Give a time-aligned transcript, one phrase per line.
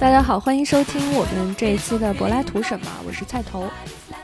[0.00, 2.86] 大家好，欢迎收听我们这一期的柏拉图什么？
[3.04, 3.64] 我是菜头，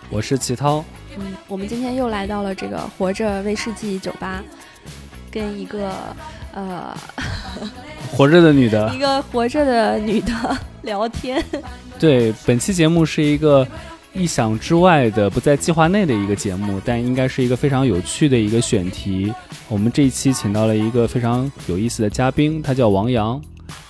[0.08, 0.84] 我是齐涛。
[1.18, 4.40] 嗯，我们今天又来到了这个活着威士忌酒吧，
[5.32, 5.92] 跟一个
[6.52, 6.96] 呃
[8.12, 10.32] 活着的女的， 一个活着的女的
[10.82, 11.44] 聊天。
[11.98, 13.66] 对，本期节目是一个
[14.12, 19.34] 意想之外的、不在计划内的一个节目，但应该是一个非常有趣的一个选题。
[19.68, 23.42] 我们这一期请到了一个非常有意思的嘉宾，他叫王阳。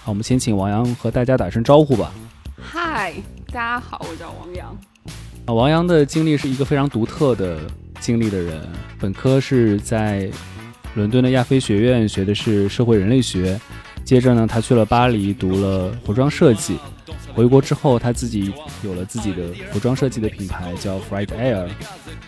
[0.04, 2.12] 好，我们先请王阳和大家打声招呼吧。
[2.62, 3.14] 嗨，
[3.46, 4.76] 大家好，我叫王阳。
[5.46, 7.58] 啊，王阳的经历是一个非常独特的
[8.00, 8.60] 经历的人。
[9.00, 10.30] 本科是在
[10.92, 13.58] 伦敦的亚非学院学的是社会人类学，
[14.04, 16.76] 接着呢，他去了巴黎读了服装设计。
[17.34, 21.68] 回国之后，他自己有了自己的服装设计的品牌，叫 Fright Air。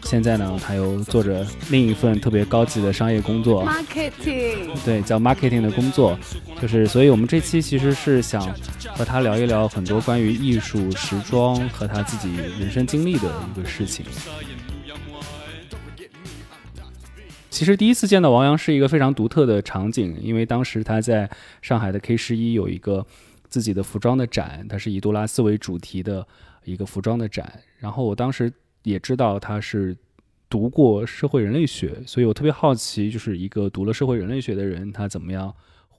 [0.02, 4.68] 现在呢，他又做着另一份特别高级的商业工作，marketing。
[4.84, 6.18] 对，叫 marketing 的工作。
[6.60, 8.54] 就是，所以我们这期其实是想
[8.94, 14.04] 和他聊一聊很多关于艺术、时装和他自己人生经历的一个事情。
[17.48, 21.28] 其实第一次见到王阳是一个非常独特的场景，因为当时他在
[21.62, 23.06] 上海的 K 十一有一个。
[23.48, 26.26] 自己的服装的展，它是以杜拉斯为主题的
[26.64, 27.60] 一个服装的展。
[27.78, 29.96] 然后我当时也知道他是
[30.48, 35.52] 读过社会人类学，所以我特别好奇，就是一个读了社会人类学的人，他怎么样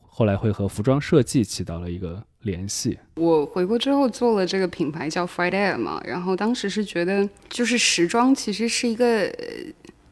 [0.08, 2.98] 后来会和服装设计起到了一个联系。
[3.16, 9.32] 我回国之后做了这个品牌叫 Friday 嘛，然后当时是觉得，就是时装其实是一个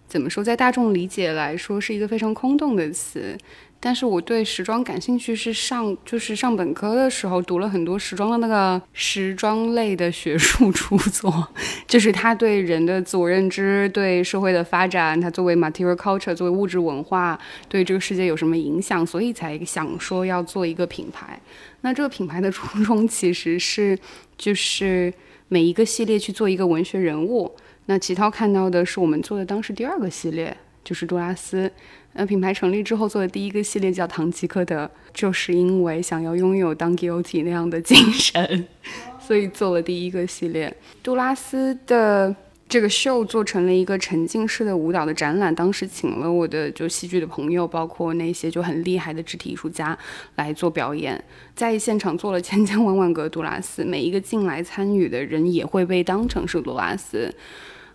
[0.08, 3.38] 怎么说，在大众理解来说是一个非常空洞的词。
[3.86, 11.48] 但是我对时装感兴趣是上就是上本科的时候读了很多时装的那个时装类的学术著作，
[11.86, 21.40] 就是他对人的自我认知、对社会的发展，他作为 material culture 作为物质文化对这个世界有什么影响，所以才想说要做一个品牌。
[21.82, 23.96] 那这个品牌的初衷其实是
[24.36, 25.14] 就是
[25.48, 27.56] 每一个系列去做一个文学人物。
[27.86, 31.72] 那齐涛看到的是我们做的当时第二个系列，就是杜拉斯。
[32.18, 38.66] 那品牌成立之后做的第一个系列叫唐吉诃德，就是因为想要拥有当 guilty 那样的精神，
[39.20, 40.74] 所以做了第一个系列。
[41.04, 42.34] 杜拉斯的
[42.70, 49.98] 这个秀做成了一个沉浸式的舞蹈的展览，当时请了我的就戏剧的朋友，包括那些就很厉害的肢体艺术家
[50.36, 51.22] 来做表演，
[51.54, 57.36] 在现场做了千千万万个杜拉斯，每一个进来参与的人也会被当成是杜拉斯，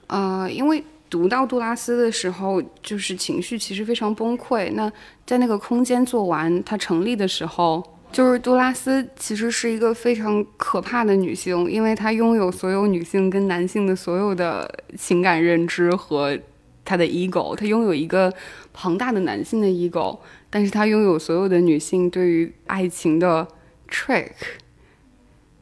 [0.08, 0.84] 呃，因为。
[1.10, 4.72] 读到杜拉斯的时候，就是情绪其实非常崩溃。
[4.74, 4.90] 那
[5.26, 7.82] 在那个空间做完它成立的时候，
[8.12, 16.38] 就是杜拉斯其实是一个非常可怕的女性，因为她拥有所有女性跟男性的所有的情感认知和
[16.84, 17.56] 她的 ego。
[17.56, 18.32] 她拥有一个
[18.72, 20.16] 庞大的男性的 ego，
[20.48, 23.48] 但是她拥有所有的女性对于爱情的
[23.90, 24.28] trick，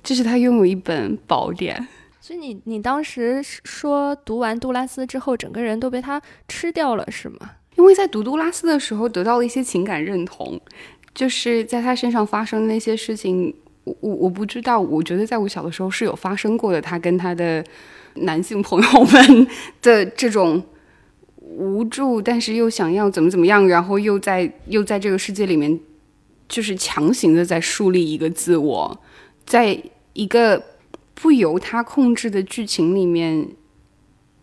[0.03, 1.89] 就是她拥有一本宝典。
[2.29, 7.53] 所以你你当时说读完杜拉斯之后，整个人都被他吃掉了，是吗？
[7.77, 10.61] 因为在读杜拉斯的时候得到了一些情感认同，
[11.15, 16.83] 就是在他身上发生的那些事情，我我我不知道，我觉得在我小的时候是有发生过的。
[16.83, 17.65] 他跟他的
[18.17, 19.47] 男性朋友们
[19.81, 20.63] 的这种
[21.41, 25.81] 无助，但是又想要怎么怎么样，然后又在又在这个世界里面，
[26.47, 29.01] 就是强行的在树立一个自我，
[29.47, 30.63] 在一个。
[31.21, 33.49] 不由他控制的剧情里面，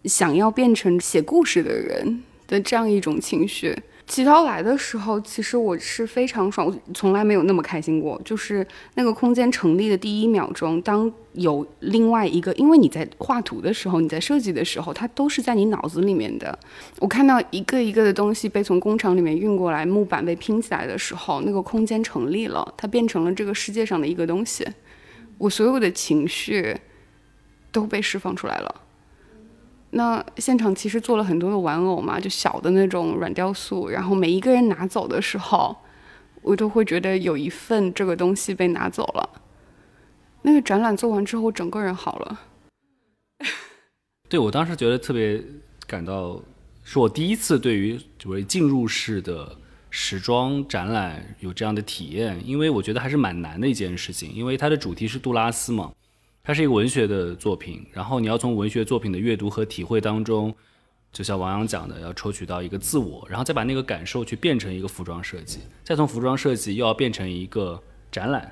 [0.04, 3.74] 想要变成写故事的人的这样一种情绪。
[4.06, 8.22] 齐涛来的时候，其实我是非常爽，我从来没有那么开心过。
[8.26, 16.60] 就是那个空间成立的第一秒钟，当有另外一个，因为你在画图的时候，你在设计的时候，它都是在你脑子里面的。
[17.00, 24.68] 我看到一个一个的东西被从工厂里面运过来，木板被拼起来的时候，那个空间成立了，它变成了这个世界上的一个东西。
[25.38, 26.76] 我所有的情绪
[27.72, 28.82] 都被释放出来了。
[29.92, 35.76] 那现场其实做了很多的玩偶嘛，就小的那种软雕塑，然后每一个人拿走的时候，
[36.42, 39.42] 我都会觉得有一份这个东西被拿走了。
[40.42, 42.42] 那个展览做完之后，整个人好了。
[44.28, 45.42] 对我当时觉得特别
[45.88, 46.42] 感到，
[46.84, 49.58] 是我第一次对于所谓进入式的。
[49.98, 55.90] 时装展览有这样的体验，因为我觉得还是蛮难的一件事情，因为它的主题是杜拉斯嘛，
[56.44, 60.54] 它是一个文学的作品，然后你要从文学作品的阅读和体会当中，
[61.14, 67.82] 就像王阳讲的，要抽取到一个自我，然后再把那个感受去变成一个服装设计，再从服装设计又要变成一个
[68.12, 68.52] 展览，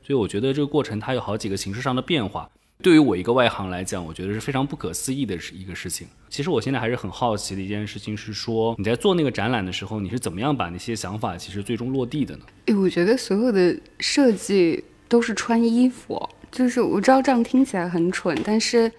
[0.00, 2.48] 所以我觉得这个过程它有好几个形式上的变化。
[2.84, 6.06] 对于我一个外行来讲，我觉得是非常不可思议的一个事情。
[6.28, 12.44] 其实我现在还是很好奇的一件事情是说，你在做那个展览的时候，你是怎么样把那些想法其实最终落地的呢？
[12.66, 16.28] 诶，我觉得所有的设计都是穿衣服。
[16.52, 18.92] 就是我知道这样听起来很蠢，但是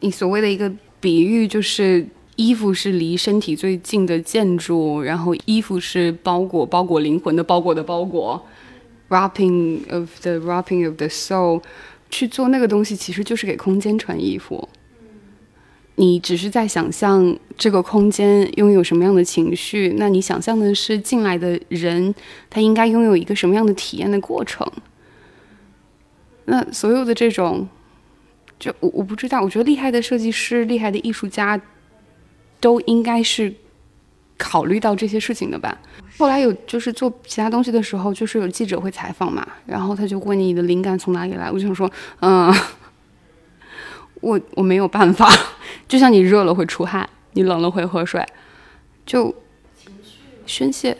[0.00, 0.70] 你所谓的一个
[1.00, 2.06] 比喻，就是
[2.36, 8.44] 衣服是离身体最近的建筑，然后衣服是包裹包裹灵魂的包裹的包裹
[9.08, 11.62] ，wrapping of the wrapping of the soul。
[12.12, 14.68] 去做那个东西，其实就是给空间穿衣服。
[15.96, 22.14] 你只是在想象这个空间拥有什么样的情绪，那你想象的是进来的人，
[22.48, 24.70] 他应该拥有一个什么样的体验的过程。
[26.44, 27.68] 那所有的这种，
[28.58, 31.60] 就我我不知道，我觉得厉害的设计师、厉害的艺术家，
[32.58, 33.54] 都应该是
[34.36, 35.78] 考虑到这些事情的吧。
[36.18, 42.54] 后来有就是做其他东西的时候，就是有记者会采访嘛，然后他就问你的灵感从哪里来，我就想说，嗯，
[44.20, 45.28] 我我没有办法，
[45.88, 48.24] 就像你热了会出汗，你冷了会喝水，
[49.04, 49.34] 就
[50.46, 50.96] 宣泄。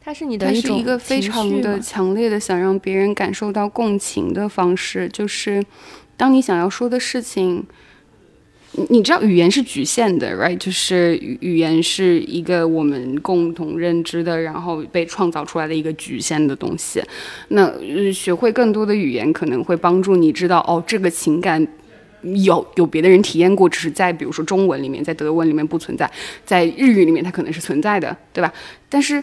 [0.00, 5.62] 它是你的它是一个非常的强烈的想让别人感受到共情的方式，就是
[6.16, 7.66] 当你想要说的事情。
[8.90, 10.56] 你知道语言是局限的，right？
[10.58, 17.02] 就是语言是一个我们共同认知的，然后被创造出来的一个局限的东西。
[17.48, 17.72] 那
[18.12, 21.66] 学会更多的语言可能会帮助你知道，哦，这个情感
[22.22, 26.10] 有有别的人体验过，只是在比如说中文里面，在德文里面不存在，
[26.44, 28.52] 在日语里面它可能是存在的，对吧？
[28.90, 29.22] 但是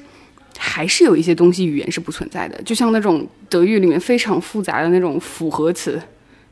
[0.58, 6.02] 还是有一些东西语言是不存在的，就像那种德语里面非常复杂的那种复合词，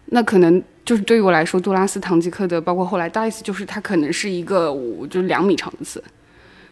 [0.06, 0.62] 那可能。
[0.84, 4.76] 就是对于我来说，杜拉斯唐吉诃德，包括后来 Dice，就是它可能是一个，
[5.10, 6.04] 就两米长的词。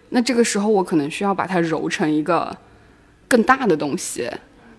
[0.10, 2.58] 那这个时候，我可能需要把它揉成一个
[3.28, 4.28] 更大的东西，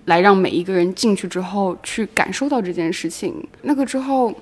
[0.07, 3.47] 来让每一个人进去之后去感受到这件事情。
[3.63, 4.35] 那个之后，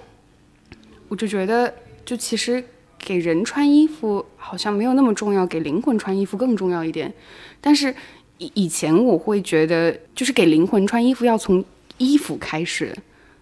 [1.08, 1.73] 我就觉得，
[2.06, 2.64] 就其实
[2.99, 7.12] 给人穿衣服好像没有那么重要，给灵魂穿衣服更重要一点。
[7.61, 7.94] 但是
[8.38, 11.62] 以以前我会觉得，就是给灵魂穿衣服要从
[11.99, 12.96] 衣服开始。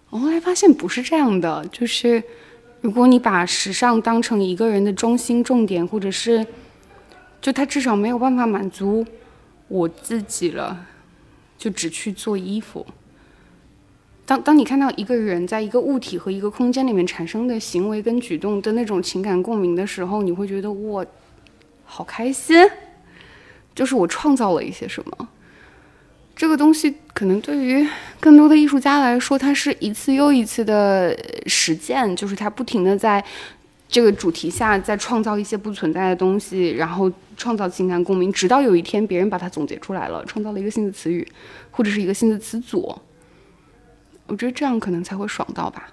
[0.09, 2.23] 我后来发现不是这样的，就是
[2.81, 6.45] 如果你把时尚当成一个人的中心重点，或者是
[7.41, 9.05] 就他至少没有办法满足
[9.67, 10.85] 我自己了，
[11.57, 12.85] 就只去做衣服。
[14.25, 21.05] 当当你看到一个人在一个物体和一个空间里面产生的行为跟举动的那种情感共鸣的时候，你会觉得我
[21.85, 22.57] 好开心，
[23.73, 25.29] 就是我创造了一些什么。
[26.35, 27.87] 这个东西可能对于
[28.19, 33.23] 更多的艺术家来说，它是一次又一次的实践，就是他不停的在
[33.87, 41.25] 这个主题下在创造一些不存在的东西，然后创造情感共鸣，直到有一天别人把它总结出来了，创造了一个新的词语，
[41.71, 42.93] 或者是一个新的词组。
[44.25, 45.87] 我觉得这样可能才会爽到吧。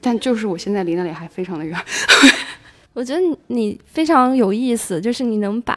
[0.00, 1.78] 但就是我现在离那里还非常的远。
[2.94, 5.76] 我觉得你非常有意思，就是你能把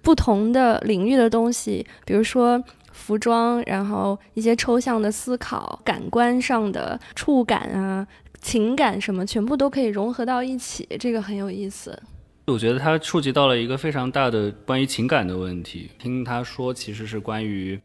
[0.00, 2.62] 不同的领域的东西，比如说。
[2.92, 8.06] 服装，然后一些抽象的思考、感官上的触感啊、
[8.40, 12.00] 情感什么，全部都可以融合到一起，这个很有意思。
[12.46, 15.90] 我觉得他触及到了一个非常大的关于情感的问题。
[15.98, 17.80] 听他说，其实是关于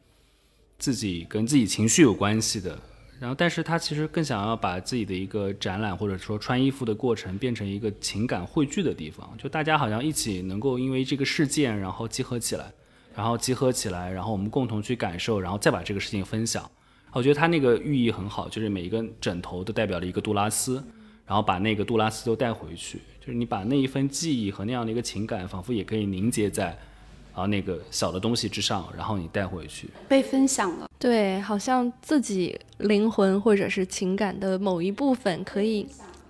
[0.80, 2.78] 自己跟自己情绪有关系的。
[3.20, 12.72] 然后，但是他其实更想要把自己的一个展览或者说穿衣服的过程变成一个情感汇聚的地方，就大家好像一起能够因为这个事件然后集合起来。
[13.18, 16.70] 然后集合起来，然后我们共同去感受，然后再把这个事情分享。
[17.12, 20.76] 我觉得他那个寓意很好，就是每一个枕头都代表了一个杜拉斯，
[21.26, 26.78] 然后把那个杜拉斯都带回去，就是你把那一份记忆和那样的一个情感，仿佛也可以凝结在
[27.34, 30.88] 啊那个小的东西之上，然后你带回去，被分享了。
[31.00, 35.88] 对，好像自己灵魂或者是情感的某一部分可以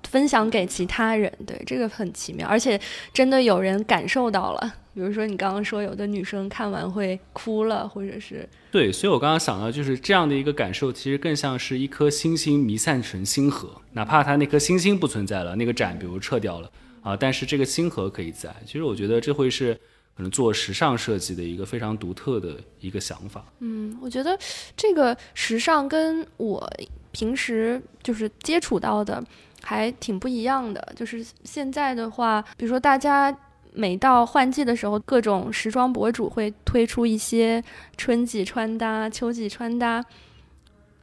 [0.10, 1.32] 分享给其他人。
[1.46, 2.80] 对，这个很奇妙，而且
[3.14, 4.74] 真的有人感受到了。
[4.94, 16.72] 比如说，你刚刚说有的女生看完会哭了，或者是对，所以我刚刚想到就是这样的一个感受，其实更像是一颗星星弥散成星河，哪怕它那颗星星不存在了，那个展比如撤掉了
[17.04, 18.52] 啊，但是这个星河可以在。
[18.66, 19.76] 其实我觉得这会是
[20.16, 23.46] 可能做时尚设计的一个非常独特的一个想法。
[23.60, 24.36] 嗯，我觉得
[24.76, 26.68] 这个时尚跟我
[27.12, 29.24] 平时就是接触到的
[29.64, 30.94] 还挺不一样的。
[30.96, 33.36] 就是现在的话，比如说大家。
[33.74, 37.64] 每到换季的时候，各种时装博主会推出一些
[37.96, 40.04] 春季穿搭、秋季穿搭，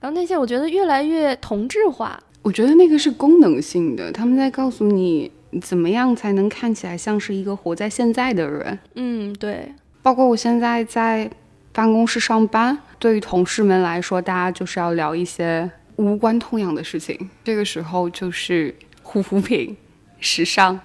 [0.00, 2.18] 然后那些我觉得越来越同质化。
[2.42, 5.30] 我觉得那个是功能性的，他们在告诉你
[5.62, 8.76] 怎么样才能看起来像是一个活在现在的人。
[8.96, 9.73] 嗯，对。
[10.02, 11.30] 包括我现在在
[11.73, 17.31] 办公室上班，对于同事们来说，大家就是要聊一些无关痛痒的事情。
[17.43, 19.77] 这个时候就是护肤品、
[20.21, 20.79] 时尚。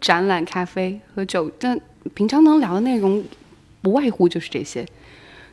[0.00, 1.78] 展览、咖啡、喝酒，但
[2.14, 3.22] 平常能聊的内容
[3.82, 4.82] 不外乎就是这些，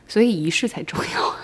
[0.06, 1.36] 所以仪式才重要。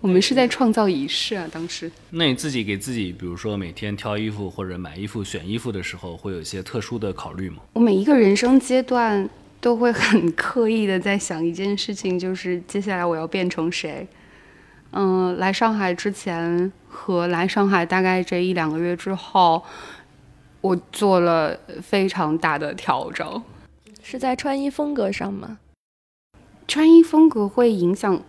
[0.00, 1.92] 我们是在创造仪式啊，当时。
[2.08, 7.58] 那你自己给自己，比如说每天挑衣服或者买衣服、选衣服的时候，会有一些特殊的考虑吗？
[7.74, 9.28] 我每一个人生阶段
[9.60, 14.08] 都会很刻意的在想一件事情，就是接下来我要变成谁。
[14.92, 19.62] 嗯，来上海之前和来上海大概这一两个月之后，
[20.60, 23.42] 我做了非常大的调整。
[24.02, 25.58] 是在穿衣风格上吗？
[26.68, 28.22] 穿衣风格会影响。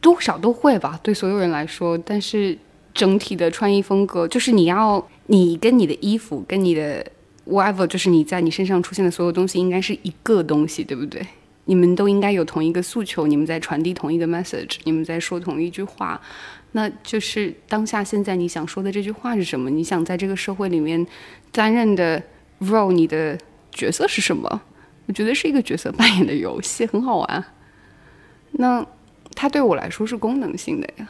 [0.00, 1.98] 多少都会吧，对所有人来说。
[1.98, 2.56] 但是
[2.94, 7.06] 整体的穿衣风格，就是你要你跟你的衣服，跟你的
[7.46, 11.26] whatever，就是你在你身上出现的所有东西，应该是一个东西，对不对？
[11.64, 16.20] 你们都应该有同一个诉求，你们在传递同一个 message，你们在说同一句话。
[16.72, 19.70] 那就是当下现在你想说的这句话是什么？
[19.70, 21.06] 你想在这个社会里面
[21.50, 22.22] 担任的
[22.60, 23.38] role，你的
[23.72, 24.62] 角色是什么？
[25.06, 27.44] 我觉得是一个角色扮演的游戏，很好玩。
[28.52, 28.86] 那。
[29.36, 31.08] 它对我来说是功能性的呀。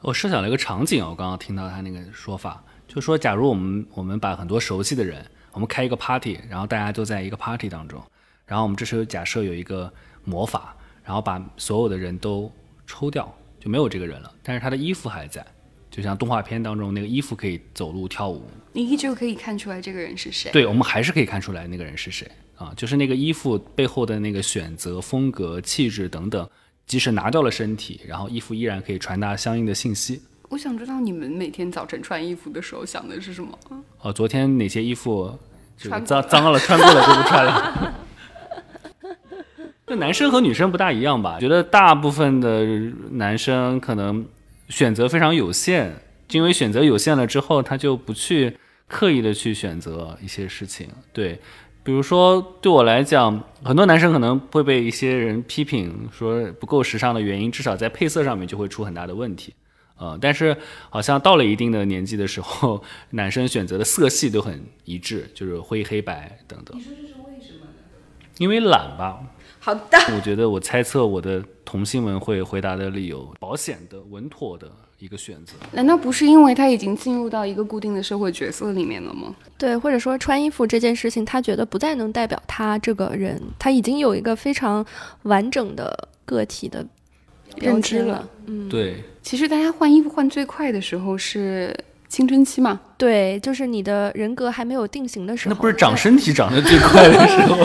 [0.00, 8.02] 我设想了一个场景，我刚刚听到他那个说法，就说假如我们我们把很多熟悉的人，我们开一个 party，然后大家都在一个 party 当中，
[8.52, 9.90] 然后我们这时候假设有一个
[10.24, 12.52] 魔法，然后把所有的人都
[12.86, 15.42] 抽掉，就没有这个人了，但是他的衣服还在，
[15.90, 18.44] 就像动画片当中那个衣服可以走路跳舞，
[18.74, 20.52] 你依旧可以看出来这个人是谁。
[20.52, 26.46] 对，我们还是可以看出来那个人是谁啊，就是那个衣服背后的那个选择、风格、气质等等。
[26.84, 30.20] 即使拿掉了身体，然后衣服依然可以传达相应的信息。
[30.50, 33.58] 我想知道你们每天早晨穿衣服的时候想的是什么？
[34.00, 35.38] 哦，昨天哪些衣服
[35.78, 37.94] 脏脏了，穿过了就不穿了。
[39.92, 41.38] 就男生和女生不大一样吧？
[41.38, 42.64] 觉得大部分的
[43.10, 44.24] 男生可能
[44.70, 45.94] 选择非常有限，
[46.30, 48.56] 因为选择有限了之后，他就不去
[48.88, 50.88] 刻意的去选择一些事情。
[51.12, 51.38] 对。
[51.84, 59.52] 比如说，对我来讲，很多男生可能会被一些人批评说不够时尚的原因，至少在配色上面就会出很大的问题，
[59.98, 60.56] 呃，但是
[60.90, 66.78] 好像到了一定的年纪的时候，男生选择的色系都很一致，就是灰、黑白等等。
[66.78, 67.72] 你说这是为什么呢？
[68.38, 69.18] 因为懒吧。
[69.62, 69.96] 好的。
[70.14, 74.70] 我觉得我猜测我的同性们会回答的理由，保险的、稳妥的。
[74.98, 79.34] 一个选择，难道不是因为他已经进入到一个固定的社会角色里面了吗？
[79.58, 84.86] 对，或者说穿衣服这件事情，他觉得不再能代表他这个人，他已经有一个非常
[85.24, 86.86] 完整的个体的
[87.56, 88.28] 认知了。
[88.46, 89.02] 嗯，对。
[89.22, 91.76] 其实大家换衣服换最快的时候是
[92.12, 92.78] 青春期嘛？
[92.98, 95.54] 对，就是你的人格还没有定型的时候。
[95.54, 97.56] 那不是长身体长得最快的时候，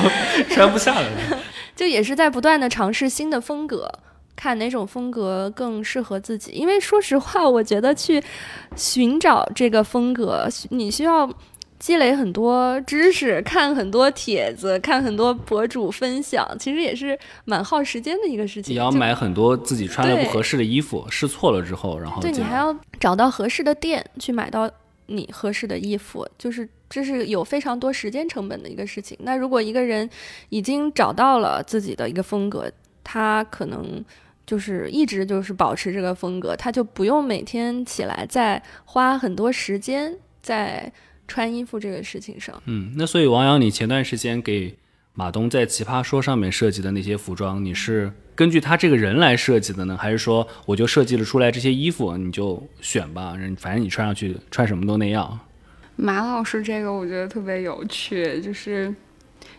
[0.50, 1.38] 穿不下来了。
[1.75, 3.92] 就也是在不断的尝试新的风格。
[4.38, 8.24] 看哪种风格更适合自己，因为说实话，我觉得去
[8.74, 11.30] 寻找这个风格，你需要
[11.79, 18.74] 积累很多知识，看很多帖子，看很多博主分享，其实也是蛮耗时间的一个事情。
[18.74, 24.69] 也要买很多自己穿的不合适的衣服，试错了之后，然后对你还要找到合适的店去买到
[25.05, 29.17] 你合适的衣服，就是这是有非常多时间成本的一个事情。
[29.22, 30.10] 那如果一个人
[30.50, 32.72] 已经找到了自己的一个风格，
[33.03, 34.03] 他可能。
[34.46, 40.89] 就是一直就是保持这个风格，他就不用每天起来再花很多时间在
[41.27, 42.62] 穿衣服这个事情上。
[42.65, 44.75] 嗯，那所以王阳，你前段时间给
[45.13, 55.39] 马东在奇葩说上面设计的那些服装，你是根据他这个人来设计的呢，还是说我就设计了出来这些衣服，你就选吧，反正你穿上去穿什么都那样？
[55.96, 58.93] 马老师这个我觉得特别有趣，就是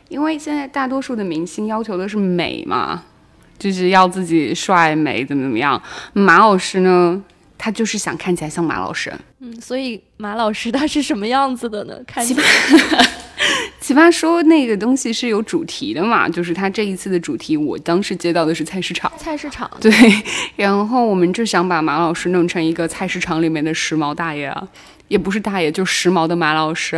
[0.09, 3.05] 因为现在大多数的明星要求的是美嘛。
[3.59, 5.83] 就是要自己帅美怎么怎么样，
[6.13, 7.21] 马老师呢，
[7.59, 9.13] 他就是想看起来像马老师。
[9.41, 11.95] 嗯，所以马老师他是什么样子的呢？
[12.07, 13.07] 看奇葩，
[13.81, 16.29] 奇葩说那个东西是有主题的嘛？
[16.29, 19.11] 就是他这一次的主题，我当时接到的是菜市场。
[19.19, 19.71] 菜市场。
[19.81, 19.93] 对，
[20.57, 24.69] 然后我们就想把马老师弄成一个菜市场里面的时髦大爷啊，
[25.09, 26.97] 也不是大爷，就时髦的马老师。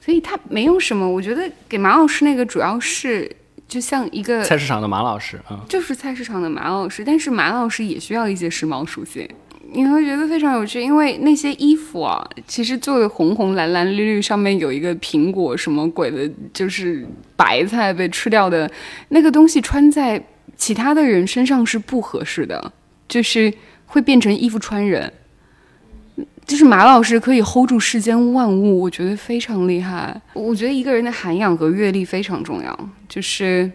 [0.00, 3.30] 所以他没有什么，我觉得给马老师那个主要是。
[3.68, 9.28] 就像一个菜市场的马老师啊，就是菜市场的马老师，但是马老师也需要一些时髦属性，
[9.72, 18.70] 你会觉得非常有趣，因为那些衣服啊，其实做的红红蓝蓝绿绿，上面有一个苹果什么鬼的，就是白菜被吃掉的
[19.10, 20.22] 那个东西，穿在
[20.56, 22.72] 其他的人身上是不合适的，
[23.08, 23.52] 就是
[23.86, 25.12] 会变成衣服穿人。
[26.46, 30.20] 就是马老师可以 hold 住世间万物，我觉得非常厉害。
[30.34, 32.90] 我觉得一个人的涵养和阅历非常重要。
[33.08, 33.70] 就是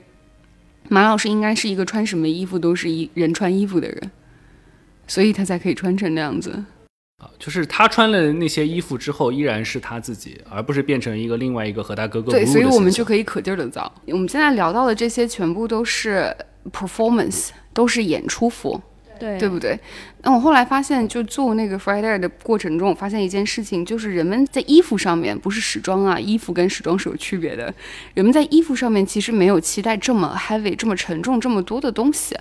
[0.90, 4.12] 马老师应该是一个穿什么衣服都是一人穿衣服的人，
[5.08, 6.52] 所以他才可以穿成那样子。
[7.18, 12.46] 啊，就是他穿了那些衣服之后，依然是他自己，而不是变成一个另外一个和他格格不入的。
[12.46, 13.92] 对，所以我们就可以可劲儿的造。
[14.08, 16.36] 我们现在聊到的这些全部都是
[16.72, 18.82] performance，都是演出服。
[19.18, 19.80] 对对不对？
[20.24, 27.74] 那我后来发现，就做那个 Friday 的过程中，我发现一件事情，就是人们在衣服上面，不是时装啊，衣服跟时装是有区别的。
[28.14, 32.36] 人们在衣服上面其实没有期待这么 heavy、这么沉重、这么多的东西。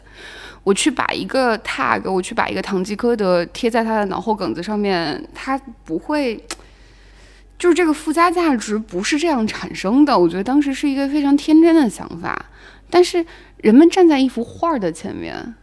[0.64, 6.42] 我去把一个 tag，我去把一个堂吉诃德贴在他的脑后梗子上面，他不会，
[7.58, 10.18] 就是这个附加价值不是这样产生的。
[10.18, 12.46] 我觉得当时是一个非常天真的想法，
[12.90, 13.24] 但是
[13.58, 15.54] 人们站在一幅画的前面。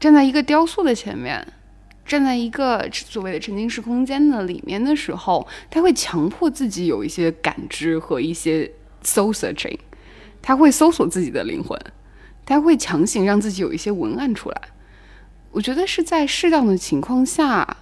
[0.00, 1.44] 站在一个雕塑的前面，
[2.06, 8.70] 站在一个所谓的沉浸式空间的里面的时候，他会强迫自己有一些感知和一些
[9.02, 9.76] soul searching，
[10.40, 11.76] 他会搜索自己的灵魂，
[12.48, 14.60] 他会强行让自己有一些文案出来。
[15.50, 17.76] 我觉得是在适当的情况下，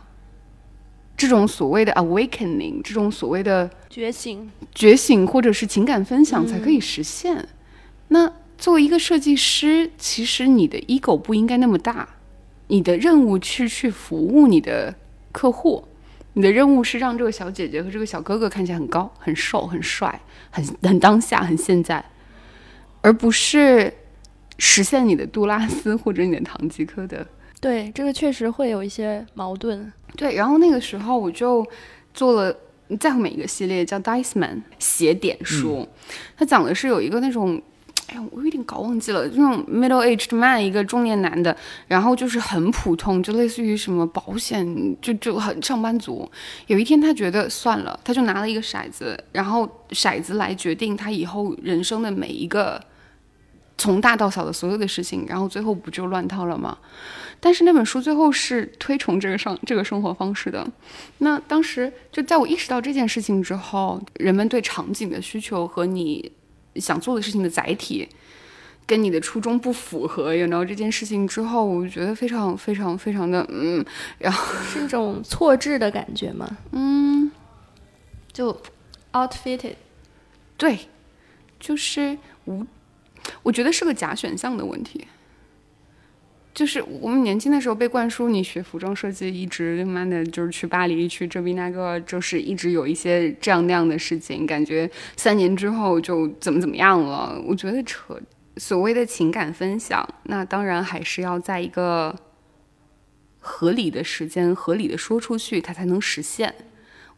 [1.16, 7.48] 这种所谓的 awakening，这种所谓的觉醒、觉醒或者是情感分享才可以实现。
[8.08, 8.32] 那。
[8.58, 12.08] 作为一个设计师，其实你的 ego 不应该那么大。
[12.68, 14.94] 你的任务是去服务你的
[15.30, 15.86] 客户，
[16.32, 22.02] 你的任务是让这个小姐姐和这个小哥哥看起来很高、很瘦、很帅、很很当下、很现在，
[23.02, 23.92] 而不是
[24.58, 27.24] 实现你的杜拉斯或者你的堂吉诃德。
[27.60, 29.92] 对，这个确实会有一些矛盾。
[30.16, 31.66] 对，然后那个时候我就
[32.14, 32.56] 做了
[33.00, 35.88] 在后面一个系列，叫 Dice Man 写点书，
[36.36, 37.60] 它讲的是有一个那种。
[38.08, 41.56] 哎呀，我有点搞忘记了，那种 middle aged man，一个中年男的，
[41.88, 46.30] 然后就是很普通，就类似于什么保险，就就很上班族。
[46.68, 52.80] 有一天他觉得算了，他就拿了一个骰子，然后骰子来决定他以后人生的每一个
[53.78, 56.76] 从大到小的所有的事情，然后最后不就乱套了吗？
[57.40, 60.66] 但是那本书最后是推崇这个上这个生活方式的。
[61.18, 66.32] 那当时就在我意识到这件事情之后，人们对场景的需求和你。
[66.78, 68.06] 想做的事情的载体
[68.86, 73.82] 跟你的初衷不符合，然后这件事情之后，我觉得非常非常非常的嗯，
[74.18, 76.46] 然后是一种错置的感觉吗？
[76.72, 77.32] 嗯，
[78.30, 78.60] 就
[79.12, 79.76] outfitted，
[80.58, 80.80] 对，
[81.58, 82.66] 就是无，
[83.42, 85.06] 我觉得是个假选项的问题。
[86.54, 97.38] 就是我们年轻的时候被灌输，你学服装设计，一直慢慢的就是去巴黎，去这边那个，就是一直有一些这样那样的事情，感觉三年之后就怎么怎么样了。
[97.46, 98.18] 我觉得扯
[98.56, 102.16] 所谓的情感分享，那当然还是要在一个
[103.38, 106.54] 合理的时间、合理的说出去，它才能实现。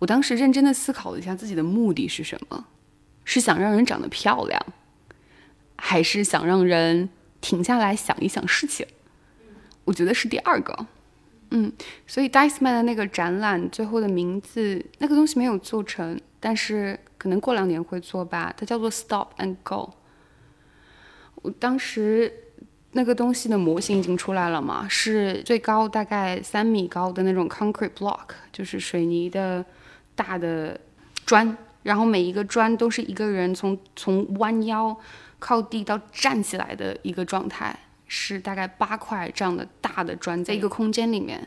[0.01, 2.67] 我当时认真的思考了一下自己的目的是什么，
[3.25, 4.61] 是想让人长得漂亮，
[5.79, 7.09] 还是想让人
[7.41, 8.87] 停下来想一想事情？
[9.85, 10.87] 我觉得是第二个，
[11.51, 11.73] 嗯，
[12.07, 18.53] 所以 Dice Man 的那个展览最后的名字，那个东西没有做成，但是可能过两年会做吧。
[18.55, 19.95] 它叫做 Stop and Go。
[21.37, 22.31] 我当时
[22.93, 29.65] 那个东西的模型已经出来了嘛，是最高大概三米高的那种 concrete block，就是水泥的
[30.15, 30.79] 大的
[31.25, 34.95] 砖，然后每一个砖都是一个人从从弯腰
[35.39, 37.79] 靠地到站起来的一个状态。
[38.11, 41.47] 是大概八块这样的大的砖，在一个空间里面，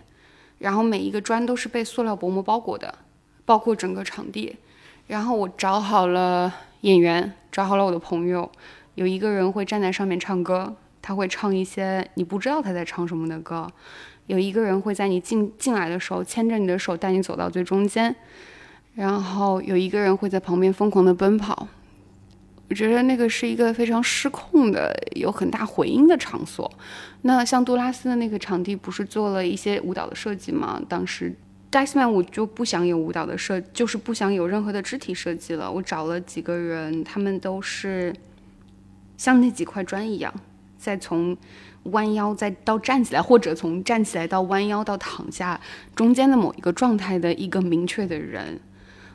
[0.60, 3.00] 然后每一个砖都是被塑料薄膜包裹的，
[3.46, 4.56] 包括整个场地。
[5.08, 8.48] 然后我找好了演员，找好了我的朋友，
[8.94, 13.68] 有一个人会站在上面唱歌，他会唱一些你不知道他在唱什么的歌。
[14.28, 18.16] 有一个人会在你进进来的时候牵着你的手带你走到最中间，
[18.94, 21.68] 然后有一个人会在旁边疯狂的奔跑。
[22.72, 26.72] 我觉得那个是一个非常失控的、有很大回音的场所。
[27.24, 30.82] 那像杜拉斯的那个场地，不是做了一些舞蹈的设计吗？
[30.88, 31.36] 当时
[31.70, 35.70] Dice Man 我就不想有舞蹈的设，就是不想有任何的肢体设计了。
[35.70, 38.16] 我找了几个人，他们都是
[39.18, 40.34] 像那几块砖一样，
[40.78, 41.36] 再从
[41.84, 45.60] 弯腰再到站起来，或者从站起来到弯腰到躺下
[45.94, 48.58] 中间的某一个状态的一个明确的人。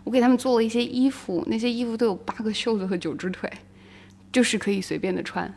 [0.07, 3.51] 我给他们做了一些衣服，那些衣服都有八个袖子和九只腿，
[4.31, 5.53] 就是可以随便的穿。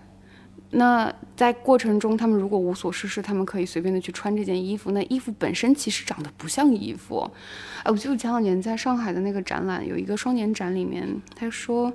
[0.72, 4.90] 那在过程中，他们如果无所事事，他们可以随便的去穿这件衣服。
[4.90, 7.30] 那衣服本身其实长得不像衣服。
[7.84, 11.94] 哎，我记得前两年在上海的那个展览，有一个双年展里面，他说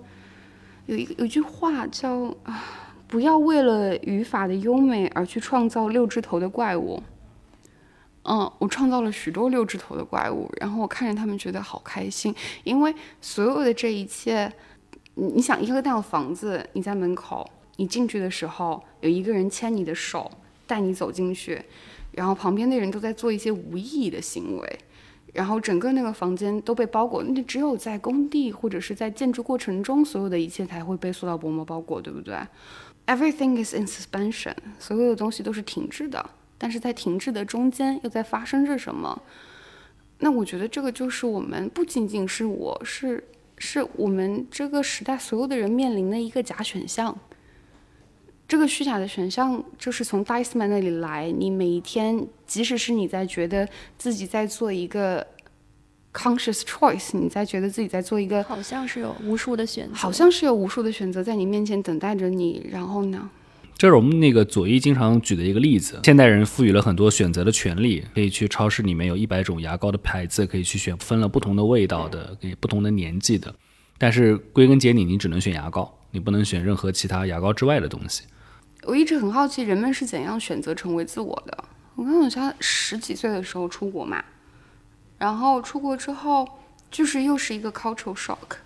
[0.87, 2.63] 有一个有句话叫啊，
[3.09, 7.03] 不要为了语法的优美而去创造六只头的怪物。
[8.27, 12.35] 嗯，我创造了许多六指头的怪物，然后我看着他们觉得好开心，
[12.65, 14.51] 因为所有的这一切，
[15.15, 20.31] 你想一个大房子，你在门口，你进去的时候有一个人牵你的手
[20.67, 21.63] 带你走进去，
[22.13, 24.79] 然后旁边的人都在做一些无意义的行为，
[25.35, 32.35] 然后整个那个房间都被包裹，那只有在工地或者是在建筑过程中，所有的一切才会被塑料薄膜包裹，对不对
[33.07, 36.31] ？Everything is in suspension，所有的东西都是停滞的。
[36.57, 39.23] 但是在停滞的中间又在发生着什么？
[40.19, 43.23] 那我觉得这个就是我们不仅仅是我是
[43.59, 47.17] 是我们这个时代所有的人面临的一个假选项。
[48.47, 51.31] 这个虚假的选项就是从 Dice Man 那里来。
[51.31, 55.27] 你每一天，即使是你在觉得自己在做一个
[56.13, 62.65] conscious choice，你在觉得自己在做一个，好像是有无数的选择，好像是有无数的选择在你面前等待着你。
[62.71, 63.31] 然后呢？
[63.77, 66.01] 这是我们那个左一经常举的一个例子。
[66.05, 73.55] 现代人赋予了很多选择的权利，可以去超市里面有一百种牙膏的牌子，可以去选分了不同的味道的，给不同的年纪的。
[73.99, 78.25] 但是归根结底，你只能选牙膏，你不能选任何其他牙膏之外的东西。
[78.85, 81.65] 我一直很好奇，人们是怎样选择成为自我的。
[81.97, 84.23] 我刚好像十几岁的时候出国嘛，
[85.19, 86.47] 然后出国之后，
[86.91, 88.57] 就是又是一个 cultural shock，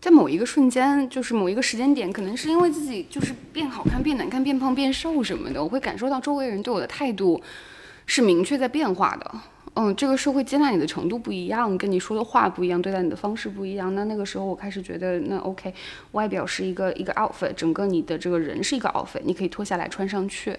[0.00, 7.42] 在某一个瞬间，就是某一个时间点，可能是因为自己就是变好看、变难看、变胖、变瘦什么的，我会感受到周围人对我的态度
[8.06, 9.30] 是明确在变化的。
[9.78, 13.94] 嗯，这个社会接纳你的程度不一样，跟你说的话不一样，对待你的方式不一样。
[13.94, 15.74] 那那个时候我开始觉得，那 OK，
[16.12, 20.56] 外表是一个一个 outfit，整个你的这个人是一个 outfit，你可以脱下来穿上去。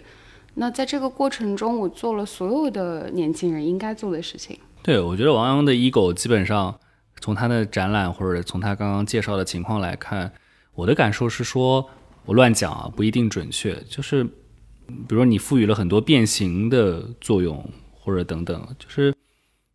[0.55, 4.59] 那在这个过程中，我做了所有的年轻人应该做的事情。
[4.83, 6.79] 对，我觉得王阳的 ego 基本上
[7.19, 10.31] 从他的展览或者从他刚刚介绍的情况来看，
[10.73, 11.89] 我的感受是说，
[12.25, 13.75] 我乱讲啊，不一定准确。
[13.89, 17.69] 就是，比如说你赋予了很多变形的作用。
[17.99, 19.13] 或者等等，就是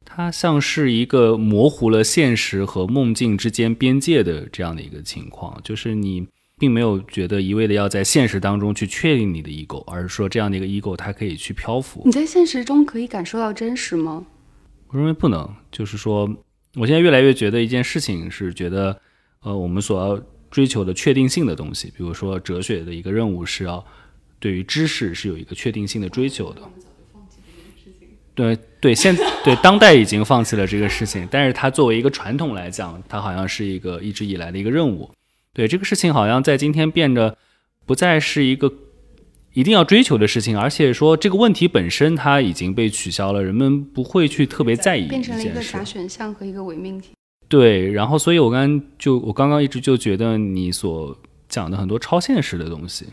[0.06, 6.26] 它像是一个模糊了现实和梦境之间边界的这样的一个情况，就是你
[6.58, 12.00] 并没有觉得一味的要在现实当中去确定你的 ego，而是说这样的一个 ego 它可以去漂浮。
[12.06, 14.24] 你在现实中可以感受到真实吗？
[14.88, 15.46] 我认为不能。
[15.70, 16.26] 就是说，
[16.76, 18.98] 我现在越来越觉得一件事情是觉得，
[19.42, 23.84] 呃，我们所要追求的确定性的东西，比如说哲学的一个任务是要
[24.38, 26.62] 对于知识是有一个确定性的追求的。
[28.34, 35.10] 对对，现对当代已经放弃了这个事情，但是它作为一个传统来讲，它好像是一个一直以来的一个任务。
[35.52, 37.36] 对这个事情，好像在今天变得
[37.84, 38.72] 不再是一个
[39.52, 45.08] 一定要追求的事情，而且说这个问题本身它已经被取消了，人们不会去特别在意。
[45.08, 47.10] 变成了一个假选项和一个伪命题。
[47.48, 51.16] 对，然后所以我刚就我刚刚一直就觉得你所
[51.48, 53.06] 讲的很多超现实的东西，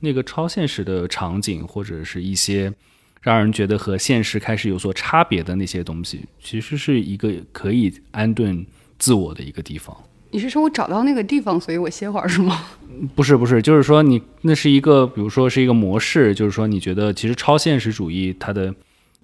[0.00, 2.72] 那个超现实的场景或者是一些。
[3.22, 8.64] 让人觉得和现实开始有所差别的那些东西，其实是一个可以安顿
[8.98, 9.96] 自我的一个地方。
[10.36, 12.62] 你是说我找到那个地方，所以我歇会儿是吗？
[13.16, 18.74] 不是，不是，就是说你那是一个，比如说是一个模式，就是说你觉得其实超现实主义它的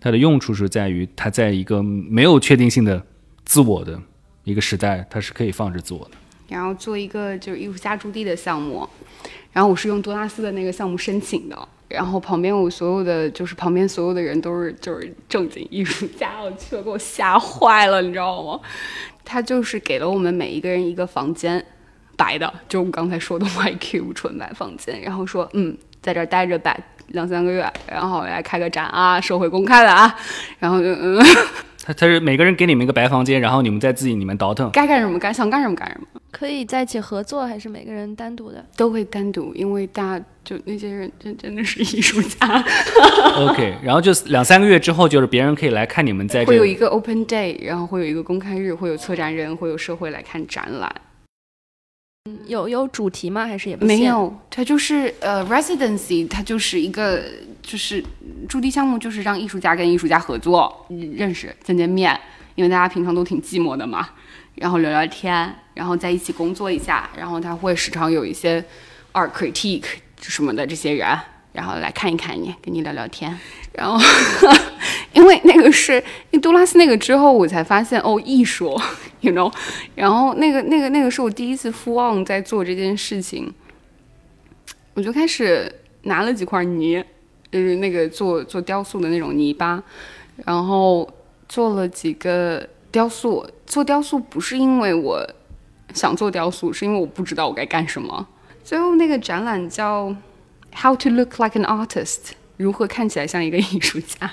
[0.01, 3.05] 它的用处是在于它在一个没有确定性的
[3.45, 4.01] 自我的
[4.45, 6.13] 一个时代，它是可以放置自我的。
[6.49, 8.89] 然后做一个就是艺术家驻地的项目，
[9.53, 11.69] 然后我是用多拉斯的那个项目申请的。
[11.89, 18.59] 然后旁边我所有的就是旁边所有的人都是就是正经艺术家，我去了给我吓坏了，你知道吗？
[19.33, 21.65] 他就是给了我们每一个人一个房间，
[22.19, 26.77] 白的，就我们刚才说的 Y Q 纯白房间，然后说嗯，在这儿待着吧
[27.09, 30.15] 两三个月，然后来开个展啊，社会公开的啊，
[30.59, 31.25] 然后就嗯。
[31.85, 36.07] 他他是每个人给你们一个白房间，然后你们在自己里面倒腾，该干什么干，想干什么干什么。
[36.31, 38.65] 可以在一起合作，还是每个人单独的？
[38.77, 42.65] 都会单独，因为大家就那些人真真的是艺术家。
[43.37, 46.51] OK，然后就两三个月之后，就是别人可以来看你们在这。
[46.51, 50.91] 会有一个 Open Day，然后会有一个公开日，会有策展人，会有社会来看展览。
[52.25, 53.47] 嗯，有有主题吗？
[53.47, 54.33] 还是也没有？
[54.49, 57.23] 它就是呃，Residency，它就是一个。
[57.63, 58.05] 就是
[58.49, 60.85] 驻地项目，就是让艺术家跟艺术家合作，
[61.17, 62.21] 认识、见见面，
[62.57, 64.09] 因为大家平常都挺寂寞的嘛，
[64.57, 68.63] 然后聊聊天，然后在一起工作一下，然后他会时常有一些
[69.13, 69.85] art critique
[70.21, 71.17] 什么的这些人，
[71.53, 73.39] 然后来看一看你，跟你聊聊天，
[73.73, 73.99] 然后
[75.13, 75.95] 因为那个是
[76.31, 78.79] 因为杜拉斯那个之后，我才发现哦，艺术
[79.21, 79.53] ，you know，
[79.95, 83.53] 然后那个那个那个是我第一次复望在做这件事情，
[84.95, 87.05] 我就开始拿了几块泥。
[87.51, 89.83] 就是那个做做雕塑的那种泥巴，
[90.37, 91.07] 然后
[91.51, 93.47] 做了几个雕塑。
[93.67, 95.23] 做雕塑不是因为我
[95.93, 98.27] 想做雕塑，是因为我不知道我该干什么。
[98.65, 100.07] 最后那个展览叫
[100.75, 102.17] 《How to Look Like an Artist》，
[102.57, 104.31] 如何看起来像一个艺术家？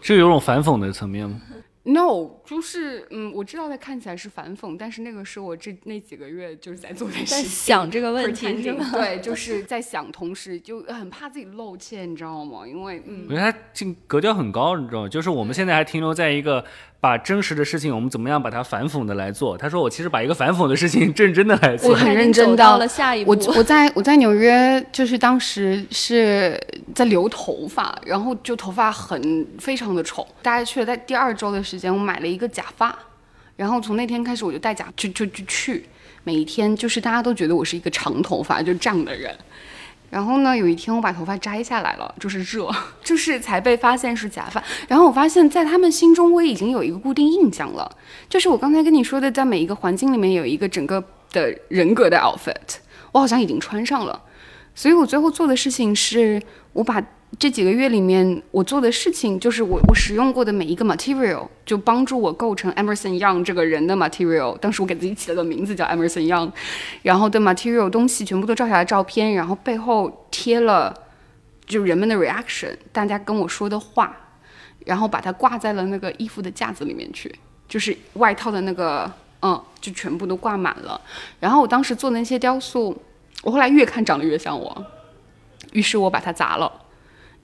[0.00, 1.40] 是有种反讽的层面吗
[1.84, 7.44] ？No，就是嗯，我知道它看起来是反讽，但是那个是我这那几个月就是在做的事在情。
[7.48, 8.52] 想这个问题？
[8.92, 12.66] 对，就是在想，同时就很怕自己露怯，你知道吗？
[12.66, 15.08] 因为嗯我，觉得他进格调很高，你知道吗？
[15.08, 16.64] 就是我们现在还停留在一个
[17.00, 19.56] 把真实的事情，我们怎么样把它反讽的来做。
[19.56, 21.94] 他说我其实把一个反讽的事情 认真的来做 我。
[21.94, 23.54] 很认真到走到了下一步我。
[23.56, 26.60] 我在我在纽约，就是当时是
[26.94, 30.26] 在留头发，然后就头发很非常的丑。
[30.42, 32.98] 大概去了在第二周的时间，我买了一个假发，
[33.56, 35.84] 然后从那天开始我就戴假，就就就去，
[36.24, 39.36] 每一天就是大家都觉得我是一个长头发就这样的人。
[40.10, 42.70] 然后呢，有一天我把头发摘下来了，就是热，
[43.02, 44.62] 就是才被发现是假发。
[44.86, 47.90] 然后我发现，在他们心中我已经有一个固定印象了，
[48.28, 52.76] 就是我刚才跟你说的，在每一个环境里面有一个整个的人格的 outfit，
[53.10, 54.22] 我好像已经穿上了。
[54.74, 56.42] 所以我最后做的事情是，
[56.74, 57.02] 我把
[57.38, 64.56] 这几个月里面我做的事情，就是我我使用过的每一个 material，就帮助我构成 Emerson Young 这个人的 material。
[64.58, 66.52] 当时我给自己起了个名字叫 Emerson Young，
[67.02, 70.94] 然后的 material 东西全部都照下来照片，然后背后贴了
[71.66, 74.14] 就人们的 reaction，大家跟我说的话，
[74.84, 77.34] 然后把它挂在了那个衣服的架子里面去，
[77.66, 81.00] 就是外套的那个，嗯，就全部都挂满了。
[81.40, 82.96] 然后我当时做的那些雕塑，
[83.42, 84.84] 我后来越看长得越像我，
[85.72, 86.70] 于是我把它砸了。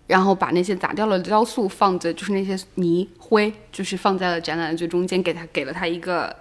[0.09, 6.35] 然后把那些砸掉了的雕塑放着，就是那些泥灰，就是放在了展览的最中间，给他给了他一个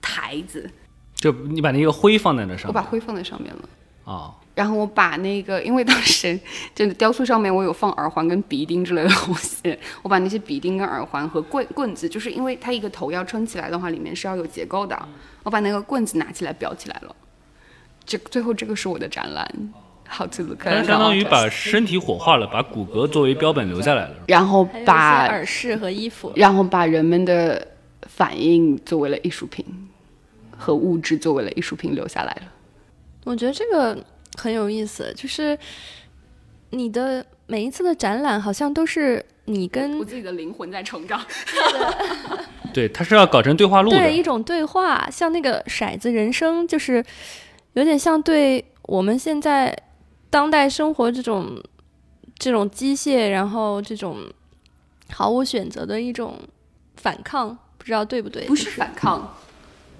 [0.00, 0.70] 台子，
[1.14, 3.68] 就你把那个灰放在那上面我把灰放在上面了。
[4.04, 6.38] 哦、然后我把那个，因为当时
[6.74, 15.08] 这个雕塑上面我有放耳环跟鼻钉之类的东西，我把那些鼻钉跟耳环和棍棍子，就是因为它一个头要撑起来的话，里面是要有结构的，
[15.42, 17.16] 我把那个棍子拿起来裱起来了。
[18.04, 19.72] 这最后这个是我的展览
[20.16, 24.14] ，How to look 它 at 相当于把身体火化了，把骨骼作为标本留下来了。
[24.28, 27.66] 然后把耳饰和衣服，然后把人们的
[28.02, 29.64] 反应作为了艺术品，
[30.56, 32.42] 和物质作为了艺术品留下来了。
[33.24, 33.98] 我觉得这个
[34.36, 35.58] 很有意思，就是
[36.70, 41.20] 你的每一次的展览好像都是你跟我自己的灵魂在成长。
[42.72, 43.96] 对，它是要搞成对话录的。
[43.96, 47.04] 对一种对话，像那个骰子人生，就是
[47.74, 49.76] 有点像对我们现在
[50.34, 51.62] 当代生活这种
[52.36, 54.18] 这种机械，然后这种
[55.12, 56.36] 毫无选择的一种
[56.96, 58.44] 反抗，不知道对不对？
[58.46, 59.32] 不是反抗，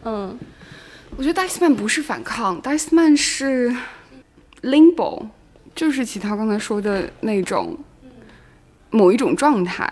[0.02, 0.36] 嗯，
[1.16, 3.72] 我觉得 Diceman 不是反抗，Diceman 是
[4.62, 5.28] limbo，
[5.72, 7.78] 就是其他刚才说的那种
[8.90, 9.88] 某一种状态。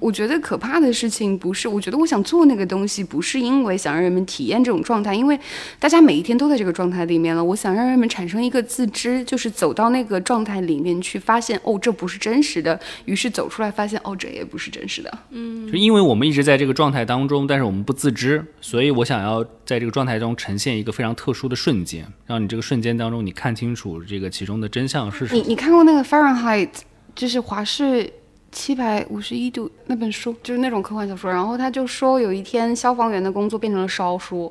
[0.00, 5.38] 我觉得可怕的事情不是，我觉得我想做那个东西，不是因为想让人们体验这种状态，因为
[5.78, 7.44] 大家每一天都在这个状态里面了。
[7.44, 15.18] 我想让人们产生一个自知，就是走到那个状态里面去，发现哦，这不是真实的，于是走出来发现哦，这也不是真实的。
[15.30, 25.40] 嗯就因为我们一直在这个状态当中，但是我们不自知，所以我想要在这个状态中呈现一个非常特殊的瞬间，让你这个瞬间当中你看清楚这个其中的真相是什么。
[25.40, 26.70] 你你看过那个 Fahrenheit，
[27.14, 28.10] 就是华氏
[28.52, 31.30] 七百五十一度那本书，就是那种科幻小说。
[31.30, 34.50] 然后他就说，有一天消防员的工作变成了烧书，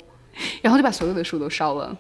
[0.61, 1.97] 然后就把所有的书都烧了。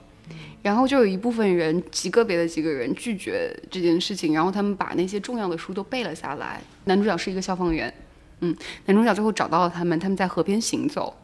[0.61, 6.61] 然后就有一部分人，极个别的几个人拒绝这件事情，然后他们把那些重要的书都背了下来。
[6.83, 7.93] 男主角是一个消防员，
[8.41, 8.53] 嗯，
[8.85, 11.15] 男主角最后找到了他们，他们在河边行走。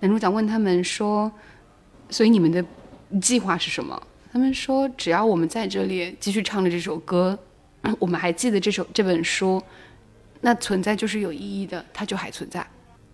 [0.00, 1.32] 男主角问他们说
[2.10, 2.62] ：“所以你们的
[3.22, 7.38] 计划是什么？”他们说：“只要我们在这里继续唱着这首歌，
[7.98, 9.62] 我们还记得这首这本书，
[10.44, 12.64] 那存在就是有意义的，它就还存在。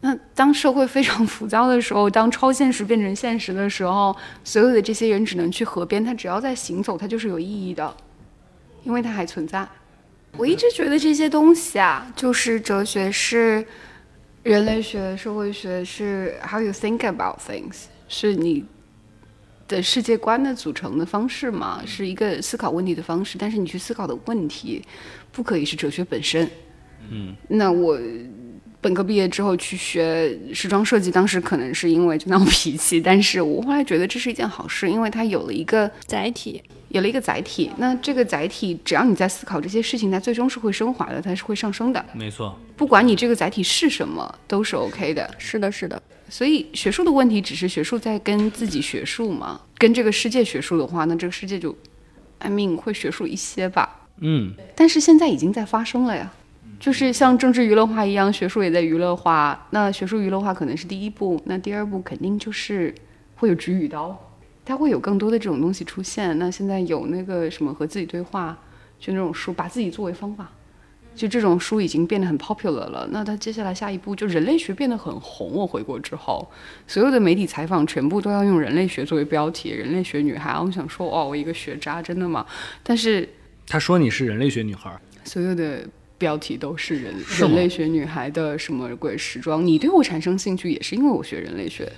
[0.00, 7.96] 那当社会非常浮躁的时候，当超现实变成现实的时候，所有的这些人只能去河边，他只要在行走，它就是有意义的，
[8.82, 9.64] 因为它还存在。
[10.36, 13.64] 我一直觉得这些东西啊，就是哲学是
[14.42, 18.64] 人类学、社会学是 how you think about things，是你
[19.68, 23.38] 的世界观的组成的方式嘛，是一个思考问题的方式。
[23.38, 24.84] 但是你去思考的问题，
[25.30, 26.50] 不可以是哲学本身。
[27.08, 27.98] 嗯，那我
[28.80, 37.70] 本科毕业之后去学时装设计，当时可能是因为就闹脾气，但是我后来觉得这是一件好事，因为它有了一个载体，有了一个载体。
[37.76, 42.04] 那这个载体，只要你在思考这些事情，它最终是会升华的，它是会上升的。
[42.14, 45.30] 没错，不管你这个载体是什么，都是 OK 的。
[45.36, 51.76] 是的，是的，所以学术的问题只是学术在跟自己学术嘛，跟这个世界学术的话，那这个世界就
[52.38, 54.08] ，I mean 会学术一些吧。
[54.22, 56.32] 嗯，但是现在已经在发生了呀，
[56.80, 59.68] 就是像政治娱乐化一样，学术也在娱乐化。
[59.70, 62.92] 那学术娱乐化可能是第一步，那第二步肯定就是
[63.36, 64.18] 会有止语刀，
[64.64, 66.36] 它会有更多的这种东西出现。
[66.38, 68.58] 那现在有那个什么和自己对话，
[68.98, 70.50] 就那种书，把自己作为方法，
[71.14, 73.06] 就这种书已经变得很 popular 了。
[73.12, 75.52] 那它接下来下一步就人类学变得很红。
[75.52, 76.50] 我回国之后，
[76.86, 80.58] 所有的媒体采访全部都要用人类学作为标题，人类学女孩。
[80.58, 82.46] 我想说，哦，我一个学渣，真的吗？
[82.82, 83.28] 但是
[83.66, 85.86] 他说你是人类学女孩，所有的
[86.20, 89.66] 标题都是人人类学女孩的什么鬼时装。
[89.66, 91.90] 你对我产生兴趣也是因为我学人类学。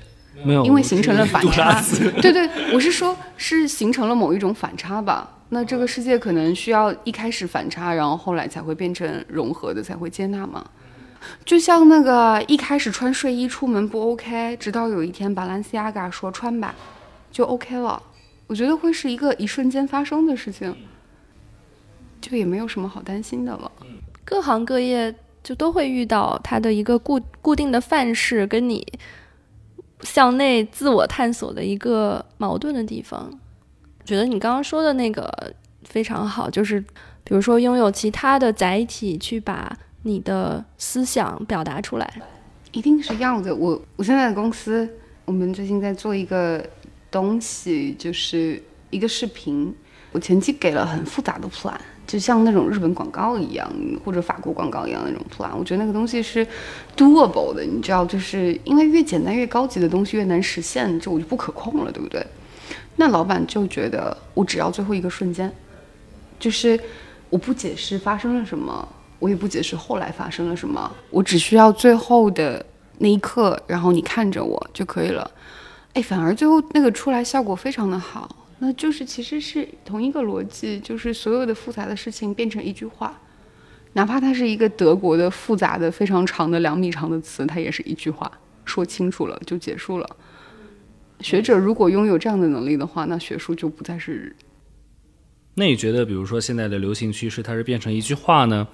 [0.45, 1.83] 没有，因为形成了反差。
[2.23, 5.29] 对对，我是说，是形成了某一种反差吧。
[5.51, 10.65] 那这个世界可能需要一开始反差，然后后来才会变成融合的，才会接纳嘛。
[11.45, 16.75] 就像那个一开始穿睡衣出门不 OK，直到有一天把兰西亚嘎说穿吧，
[17.31, 18.03] 就 OK 了。
[18.47, 20.75] 我觉得会是一个一瞬间发生的事情，
[22.21, 23.71] 就也没有什么好担心的了。
[24.25, 28.87] 各行各业就都会遇到它的一个固固定的范式，跟你。
[30.03, 33.31] 向内自我探索的一个矛盾的地方，
[34.05, 35.33] 觉得你刚刚说的那个
[35.85, 36.81] 非常好，就是
[37.23, 42.23] 比如说拥有其他的载体去把你的思想表达出来，
[42.73, 43.55] 一定是要的。
[43.55, 44.91] 我我现在的公司，
[45.25, 46.61] 我们最近在做一个
[47.09, 49.73] 东西，就是一个视频，
[50.11, 51.79] 我前期给了很复杂的 plan。
[52.13, 53.67] 就像那种日本广告一样，
[54.05, 56.47] 或者法国广告一样那种图案我觉得那个东西是
[56.95, 57.65] doable 的。
[57.65, 62.23] 你知道，就是因为越简单越高级的东西越难实现，就我就不可控了，对不对？
[62.97, 65.51] 那老板就觉得我只要最后一个瞬间，
[66.39, 66.79] 就是
[67.31, 68.87] 我不解释发生了什么，
[69.19, 72.63] 我也不解释后来发生了什么，我只需要最后的
[72.99, 75.31] 那一刻，然后你看着我就可以了。
[75.95, 78.37] 哎，反而最后那个出来效果非常的好。
[78.65, 83.21] 那就是其实是同一个逻辑，就是所有的复杂的事情变成一句话，
[83.95, 88.31] 哪怕它是一个德国的复杂的非常长的两米长的词，它也是一句话，
[88.65, 90.09] 说清楚了就结束了。
[91.19, 94.37] 学者如果拥有这样的能力的话，那学术就不再是。
[95.55, 98.69] 那你觉得，比如说现在的流行趋势，它是变成一句话呢？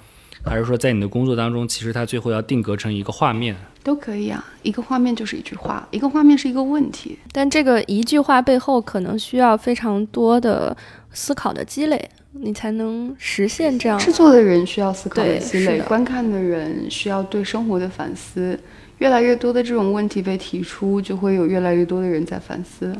[0.45, 4.43] 还是说，在你的工作当中，其实它最后要定格成一个画面，都可以啊。
[4.63, 7.19] 一个画面就是一句话，一个画面是一个问题。
[7.33, 10.75] 但这个一句话背后，可能需要非常多的
[11.13, 13.99] 思考的积累，你才能实现这样。
[13.99, 18.59] 制作的人需要思考的积累，观看的人需要对生活的反思。
[18.99, 22.97] 越来越多的这种问题被提出，就会有越来越多的人在反思。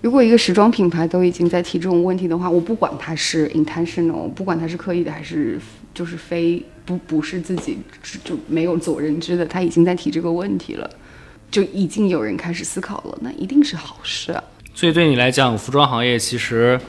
[0.00, 5.60] 如果一个时装品牌都已经在提这种问题的话，我不管它是 intentional，不管它是刻意的还是。
[5.94, 7.78] 就是非不不是自己
[8.24, 10.90] 就没有自我认知的，他已经在提这个问题了，
[11.50, 14.34] 就已经有人开始思考了，那一定是好事。
[14.74, 16.80] 所以对你来讲，服装行业其实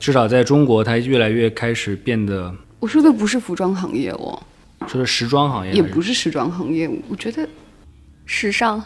[0.00, 2.54] 至少在中国，它越来越开始变得。
[2.80, 4.42] 我说的不是服装行业哦，
[4.86, 6.88] 说的时装行业，也不是时装行业。
[7.08, 7.48] 我觉得
[8.24, 8.82] 时尚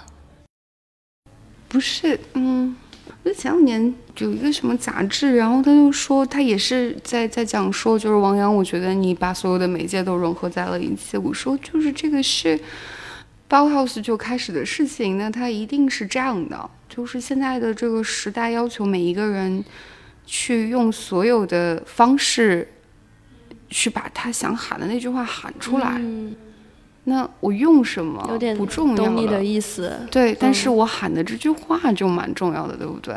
[1.68, 2.76] 不是，嗯。
[3.24, 11.16] 就前两年有一个什么杂志，然后他就说他也是在在讲说，就是王阳，我觉得你把所有的媒介都融合在了一起。
[11.16, 12.58] 我说就是这个是
[13.46, 19.62] 包 house 就开始的事情，那它一定是这样的，就是现在的这个时代要求每一个人
[20.24, 22.66] 去用所有的方式
[23.68, 26.00] 去把他想喊的那句话喊出来。
[27.04, 33.14] 那我用什么有点不重要懂你的意思，对，但是我喊的这句话就蛮重要的，对不对？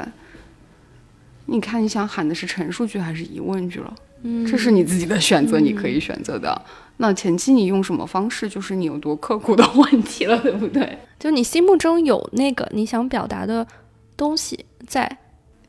[1.48, 3.94] 你看，你想喊的是陈述句还是疑问句了？
[4.24, 6.60] 嗯，这是你自己的选择，你可以选择的。
[6.98, 10.98] 那前期你用什么方式，就是你有多刻苦的问题了，对不对？
[11.20, 13.68] 就你心目中有那个你想表达的
[14.16, 15.18] 东西在。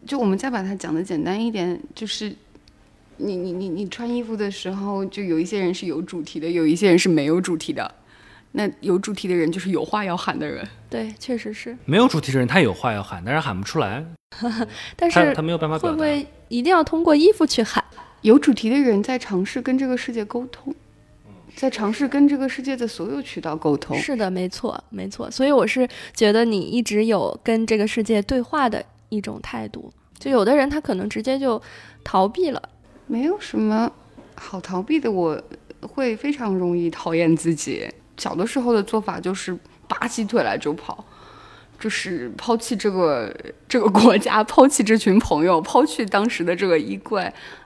[0.07, 2.33] 就我们再把它讲的简单一点，就是
[3.17, 7.93] 你你你你穿衣服的时候，就有一些人是有主题的，有一些人是没有主题的。
[8.57, 11.77] 那有主题的人就是有话要喊的人，对，确实是。
[11.85, 14.05] 没有主题的人他有话要喊，但是喊不出来。
[14.95, 15.77] 但是他没有办法。
[15.77, 17.83] 会不会一定要通过衣服去喊？
[18.21, 20.73] 有主题的人在尝试跟这个世界沟通，
[21.57, 23.99] 在尝试跟这个世界的所有渠道沟通。
[23.99, 25.29] 是的，没错，没错。
[25.29, 29.93] 所以我是觉得你一直有跟这个世界对话的一种态度。
[30.17, 31.61] 就有的人他可能直接就
[32.05, 32.63] 逃避了，
[33.09, 33.91] 没有什么
[34.37, 35.11] 好逃避的。
[35.11, 35.43] 我
[35.81, 37.87] 会非常容易讨厌自己。
[38.17, 39.57] 小的时候的做法就是
[39.89, 41.05] 拔起腿来就跑，
[41.79, 43.35] 就是抛弃这个
[43.69, 47.21] 这个国家，抛弃这群朋友，抛弃当时的这个衣柜。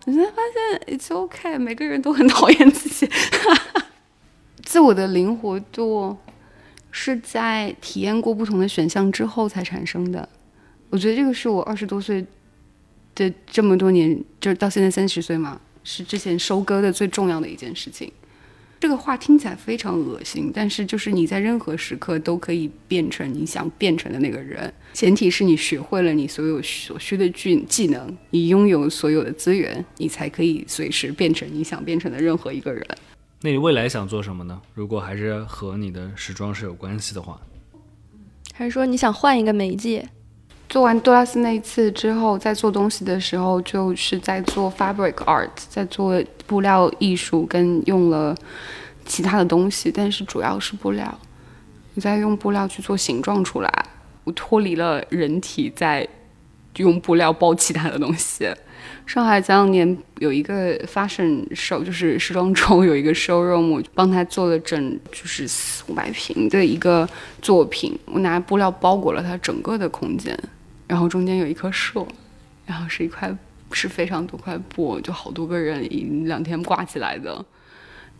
[0.06, 3.10] 我现在发现，it's okay，每个人都很 讨厌自己。
[4.64, 6.16] 自我的灵活度
[6.90, 10.28] 是在体验过不同的选项之后才产生的。
[10.90, 12.24] 我觉得这个是我二十多岁
[13.14, 18.10] 的这么多年，就是到现在三十岁嘛，是之前收割的最重要的一件事情。
[18.80, 32.86] 这个话听起来非常恶心，但是就是你在任何时刻都可以变成你想变成的那个人，前提是你学会了你所有所需的技技能，你拥有所有的资源，你才可以随时变成你想变成的任何一个人。
[33.40, 34.60] 那你未来想做什么呢？
[34.74, 37.40] 如果还是和你的时装是有关系的话，
[38.52, 40.08] 还是说你想换一个媒介？
[40.68, 48.36] 做完多拉斯那一次之后，在做东西的时候，就是在做 fabric art，在做布料艺术，跟用了
[49.06, 51.18] 其他的东西，但是主要是布料。
[51.94, 53.86] 你在用布料去做形状出来，
[54.24, 56.06] 我脱离了人体，在
[56.76, 58.46] 用布料包其他的东西。
[59.06, 67.08] 上海前两年有一个 fashion show，就是时装周有一个 showroom，我帮他做了整就是四五百平的一个
[67.40, 70.38] 作品，我拿布料包裹了它整个的空间，
[70.88, 72.08] 然后中间有一棵树，
[72.66, 73.32] 然后是一块
[73.70, 77.44] 是非常多块布，就好多个人一两天挂起来的，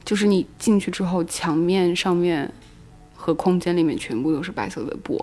[0.04, 2.52] 就是你进去之后，墙面上面
[3.16, 5.14] 和空间里面全部都是白色的布，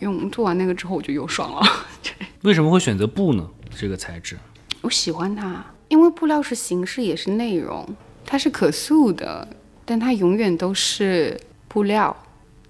[0.00, 1.62] 因为我们做完那个之后我就又爽了。
[2.42, 3.50] 为什么会选择布呢？
[3.76, 4.38] 这个材质？
[4.82, 7.84] 我喜欢它，因为布料是形式，也是内容，
[8.24, 9.48] 它是可塑的，
[9.84, 12.16] 但它永远都是布料，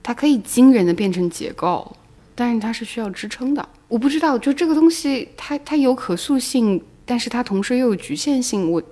[0.03, 1.95] 它可以惊人的变成结构，
[2.35, 3.69] 但是它是需要支撑的。
[3.89, 8.83] 我不知道，就这个东西，它它有可塑性，但是它同时又有局限性，我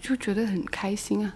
[0.00, 1.34] 就觉得很开心啊。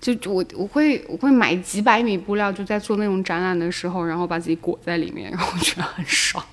[0.00, 6.44] 就我我会我会买几百米布料，就在做那种展览的时候，然后把自己裹在里面，然后觉得很爽。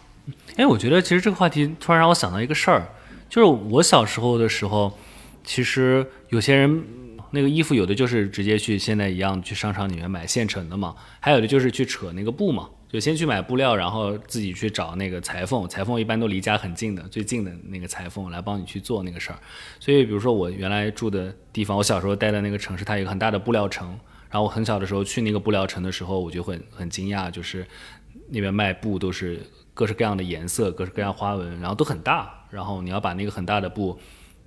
[0.56, 2.88] 哎，我觉得其实这个话题突然让我想到一个事儿。
[3.28, 4.98] 就是我小时候的时候，
[5.44, 6.84] 其实有些人
[7.32, 19.38] 那个衣服有的就是直接去现在一样去商场里面买现成的嘛，还有的就是去扯那个布嘛，就先去买布料，然后自己去找那个裁缝，裁缝一般都离家很近的，最近的那个裁缝来帮你去做那个事儿。
[19.80, 23.90] 所以比如说我原来住的地方，我小时候待的那个城市，它有一个很大的布料城，
[24.30, 27.64] 然后我很小的时候去那个布料城的时候，我就会很惊讶，就是
[28.30, 29.40] 那边卖布都是
[29.76, 32.34] 各式各样的颜色，各式各样花纹，然后都很大。
[32.50, 34.00] 然后你要把那个很大的布，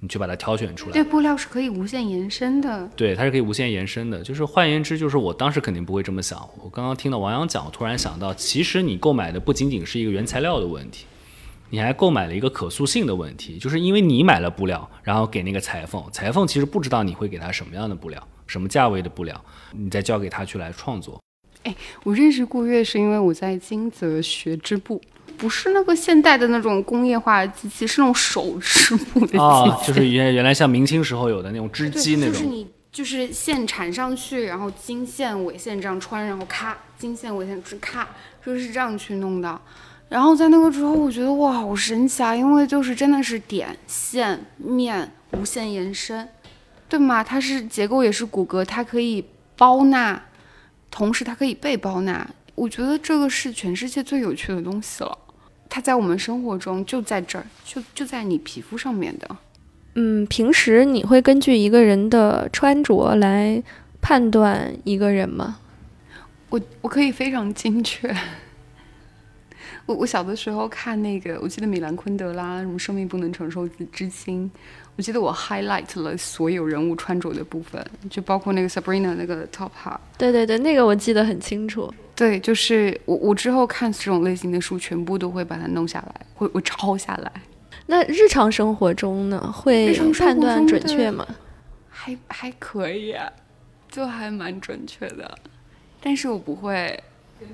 [0.03, 0.93] 你去把它挑选出来。
[0.93, 2.91] 对，布料是可以无限延伸的。
[2.97, 4.21] 对，它是可以无限延伸的。
[4.21, 6.41] 就是换言之，就是我当时肯定不会这么想。
[6.61, 11.07] 我刚刚听到王洋讲，我突然想到，其实你购买的不仅仅是一个原材料的问题，
[11.71, 13.59] 你还购买了一个可塑性的问题。
[13.59, 19.41] 就是因为你买了布料，然后给那个裁缝，裁缝其实不知道你会给他什么样的布料，什么价位的布料，
[19.71, 21.23] 你再交给他去来创作。
[21.63, 21.73] 哎，
[22.03, 25.01] 我认识顾月是因为我在金泽学织布。
[25.43, 29.39] 不是那个现代的那种工业化的机器，是那种手织布的机器。
[29.39, 32.35] 啊，就是原原来像明清时候有的那种织机那种。
[32.35, 38.07] 就是你就是线缠上去，然后经线纬线这样穿，然后咔，经线纬线织咔，
[38.47, 39.61] 就是这样去弄的。
[40.09, 42.37] 然后在那个之后，我觉得哇，好神奇啊！
[42.37, 46.29] 因为就是真的是点线面无限延伸，
[46.89, 47.25] 对吗？
[47.25, 49.25] 它是结构也是骨骼，它可以
[49.57, 50.23] 包纳，
[50.89, 52.25] 同时它可以被包纳。
[52.55, 55.19] 我觉得这个是全世界最有趣的东西了。
[55.75, 59.37] 它在我们生活中就在这儿，就就在你皮肤上面的。
[59.95, 63.63] 嗯，平时你会根据一个人的穿着来
[64.03, 65.61] 判断一个人吗？
[66.51, 68.15] 我我可以非常精确。
[69.87, 74.45] 我我小的时候看那个，我记得米兰昆德拉什么《生命不能承受之轻》。
[74.97, 79.97] 我记得我 highlight 了所有人物穿着的部分，就包括那个 Sabrina 那个 top hat。
[80.19, 81.91] 对对对，那个我记得很清楚。
[82.23, 87.33] 对，就是我我之后看这种类型的书，全部都会把它弄下来，会我抄下来。
[87.87, 91.27] 那日常生活中呢，会判断准确吗？
[91.91, 93.29] 还还可以，啊
[93.91, 95.37] 就还蛮准确的。
[96.01, 97.03] 但是我不会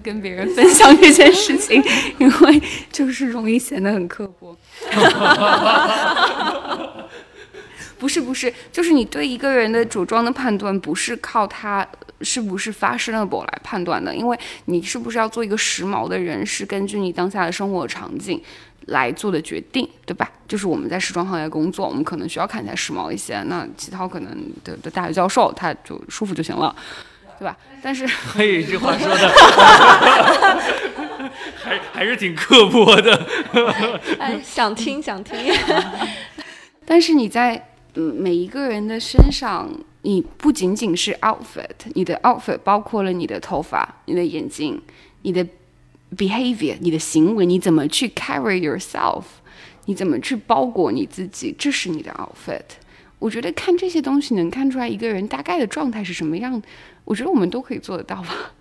[0.02, 1.82] 跟别人分享这件事情，
[2.20, 2.62] 因为
[2.92, 4.54] 就是容易显得很刻薄。
[7.98, 11.86] 不是不是，就是你对一个人的着装的判断，不是靠他
[12.20, 18.42] 是不是 fashionable 来判断的，因为你是不是要做一个时髦的人，是根据你当下的生活场景
[18.86, 20.30] 来做的决定，对吧？
[20.48, 26.74] 就是我们在时装行业工作，我们可能需要看起来时髦一些，那其他可能的的大学教授他就舒服就行了，
[27.38, 27.56] 对吧？
[27.82, 29.28] 但是，可以这话说的，
[31.62, 33.26] 还还是挺刻薄的，
[34.18, 35.36] 哎，想听想听，
[36.84, 37.64] 但是你在。
[38.00, 39.68] 嗯，每一个人的身上，
[40.02, 44.80] 你不仅仅是 outfit，你的 outfit 包括了你的头发、你的眼睛、
[45.22, 45.44] 你的
[46.16, 49.24] behavior、你的行为，你怎么去 carry yourself，
[49.86, 52.62] 你怎么去包裹你自己，这是你的 outfit。
[53.18, 56.62] 我觉得看这些东西能看出来一个人大概的状态是什么样，
[57.04, 58.52] 我觉得我们都可以做得到吧。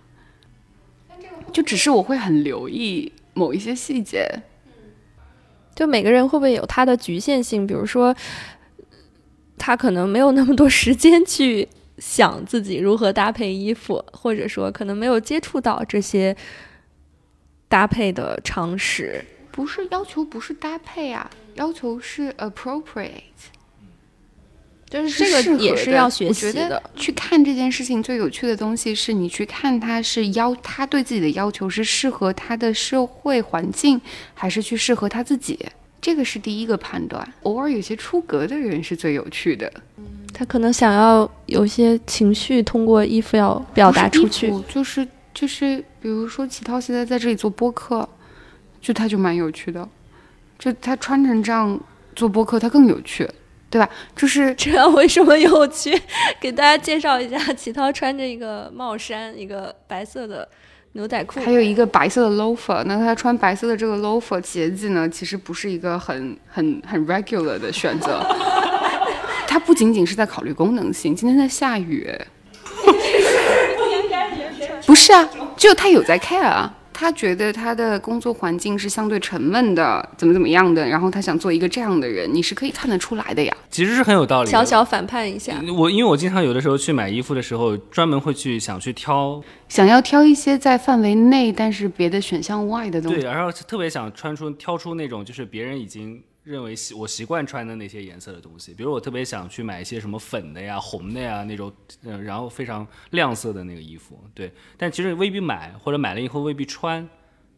[1.52, 4.28] 就只是我会很留意某一些细节。
[5.76, 7.64] 就每个人会不会有他的局限性？
[7.64, 8.12] 比如说。
[9.58, 16.34] 他可能没有那么多时间去想自己如何搭配衣服， 或者说可能没有接触到这些
[17.68, 19.22] 搭配的常识。
[19.50, 23.10] 不是要求不是搭配啊，要求是 appropriate。
[24.88, 26.82] 就是这个也是要学习的。
[26.96, 34.00] 去看这件事情最有趣的东西是你去看他是要他对自己的要求是适合他的社会环境，
[34.32, 35.58] 还是去适合他自己。
[36.00, 37.26] 这个是第一个判断。
[37.42, 39.72] 偶尔有些出格的人是最有趣的，
[40.32, 48.08] 他可能想要有些情绪通过衣服要表达出去，就是就是，比如说齐涛现在在这里做播客，
[48.80, 49.88] 就他就蛮有趣的，
[50.58, 51.78] 就他穿成这样
[52.14, 53.28] 做播客，他更有趣，
[53.68, 53.88] 对吧？
[54.14, 56.00] 就是这样为什么有趣？
[56.40, 60.48] 给大家介绍一下，齐涛穿着一个帽衫，一个白色的。
[60.92, 62.82] 牛仔裤，还有一个白色的 loafer。
[62.84, 68.20] 那他穿白色的这个 loafer 鞋子呢，其实不是一个很很很 regular 的选择。
[69.46, 71.14] 他不仅仅是在考虑功能性。
[71.14, 72.10] 今天在下雨，
[74.86, 76.74] 不是啊，就他有在 care 啊。
[77.00, 83.56] 他觉得他的工作环境是相对沉闷的，怎么怎么样的，然后他想做一个这样的人，你是可以看得出来的呀。
[83.70, 84.50] 其实是很有道理。
[84.50, 93.20] 小小反叛一下，我因为我经常有的时候去买衣服的时候，专门会去想去挑，想要挑一些在范围内，但是别的选项外的东西。
[93.20, 96.20] 对，然后特别想穿出挑出那种就是别人已经。
[96.48, 101.70] 认为习我习惯穿的那些颜色的东西，比如我特别想去买一些什么粉的呀、红的呀那种，
[102.04, 104.50] 嗯，然后非常亮色的那个衣服，对。
[104.78, 107.06] 但其实未必买，或者买了以后未必穿，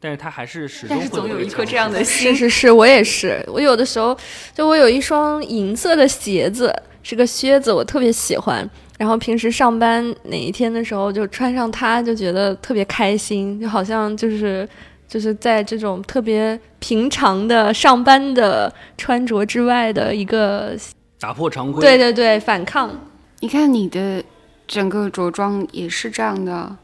[0.01, 1.09] 但是它还是始终会。
[1.09, 2.35] 总有一颗这样的心。
[2.35, 3.41] 是是是，我也是。
[3.47, 4.19] 我有的时候
[4.53, 6.75] 就我有一双银色的鞋子，
[7.05, 8.69] 是个靴子，我特别喜欢。
[8.99, 14.69] 然后平时上班哪一天的时候就穿上它，就觉得特别开心，就好像就是。
[15.11, 20.77] 就是在这种特别平常的上班的穿着之外的一个
[21.19, 22.89] 打破常规，对对对，反抗。
[23.41, 24.23] 你看你的
[24.69, 26.77] 整个着装也是这样的。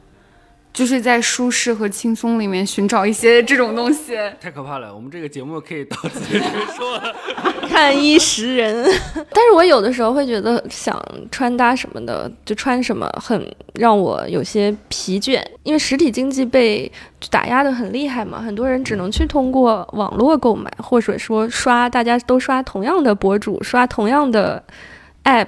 [0.76, 4.94] 就是在舒适和轻松里面寻找一些这种东西， 太可怕了。
[4.94, 7.14] 我们这个节目可以到此结束了。
[7.66, 16.92] 看衣识人，但是我有的时候会觉得想穿搭什么的，就穿什么很让我有些疲倦，因为实体经济被
[17.30, 24.62] 打压的很厉害嘛，很多人只能去通过网络购买，或者说刷大家都刷同样的博主，刷同样的
[25.24, 25.46] app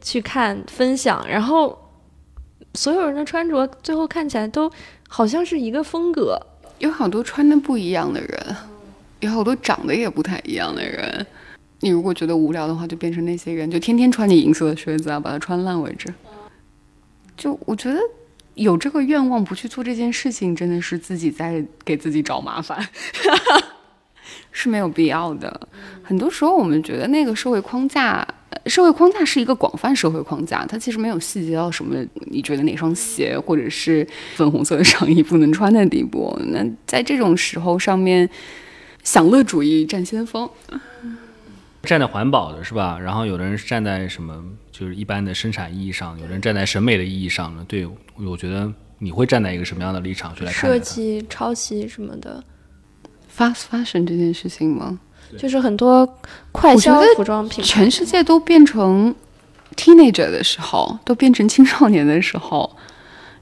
[0.00, 1.78] 去看分享，然后。
[2.74, 4.70] 所有人的穿着最后看起来都
[5.08, 6.40] 好像是一个风格，
[6.78, 8.56] 有好多穿的不一样的人，
[9.20, 11.26] 有好多长得也不太一样的人。
[11.80, 16.12] 你如果觉得无聊的话，就变成那些人，就天天穿你银色的靴子啊，把它穿烂为止。
[17.36, 17.98] 就我觉得
[18.54, 22.88] 有这个愿望不去做这件事情，真的是自己在给自己找麻烦，
[24.52, 25.68] 是没有必要的。
[26.02, 28.24] 很多时候我们觉得那个社会框架。
[28.66, 31.96] 社会框架是一个广泛社会框架，它其实没有细节到什么
[32.26, 36.38] 你觉得哪双鞋或者是粉红色的上衣不能穿的地步。
[36.48, 38.28] 那在这种时候上面，
[39.02, 40.48] 享乐主义占先锋，
[41.82, 42.96] 站在环保的是吧？
[43.00, 47.64] 然后有的人是站在什么，就是一般的生产意义上，有人站在审美的意义上呢？
[47.66, 47.88] 对，
[48.24, 52.44] 我觉得你会站在一个什么样的立场去来看设计、抄袭什么的
[53.36, 54.98] ？fast fashion 这件事情吗？
[55.38, 56.06] 就是很多
[56.52, 59.14] 快消服装品，全世界都变成
[59.76, 62.76] teenager 的时候，都变成青少年的时候，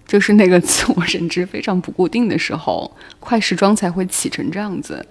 [0.06, 5.04] 就是那个自我认知非常不固定的时候，快时装才会起成这样子。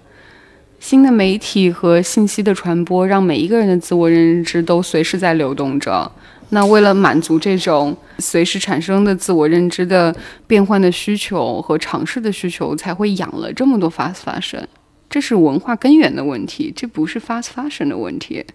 [0.80, 6.10] 新的媒体和信息的传播，让每一个人的自我认知都随时在流动着。
[6.50, 10.16] 那为了满足这种随时产生的自我认知的
[10.48, 14.64] 变换的需求和尝试的需求，才会养了这么多 fast fashion。
[15.10, 18.46] 这是文化根源的问题，这不是 fast fashion 的问题，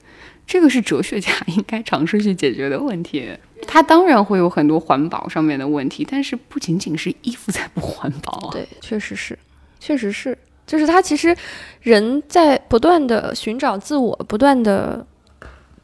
[0.46, 3.28] 这个是哲学家应该尝试去解决的问题。
[3.66, 8.50] 它当然会有很多环保上面的问题，但是不仅仅是衣服在不环保。
[8.52, 9.38] 对，确实是，
[9.80, 10.36] 确实是，
[10.66, 11.34] 就是它其实
[11.80, 15.04] 人在不断的寻找自我，不断的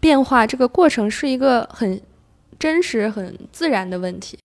[0.01, 2.01] 变化，这个过程是一个很
[2.59, 4.39] 真实、很自然的问题。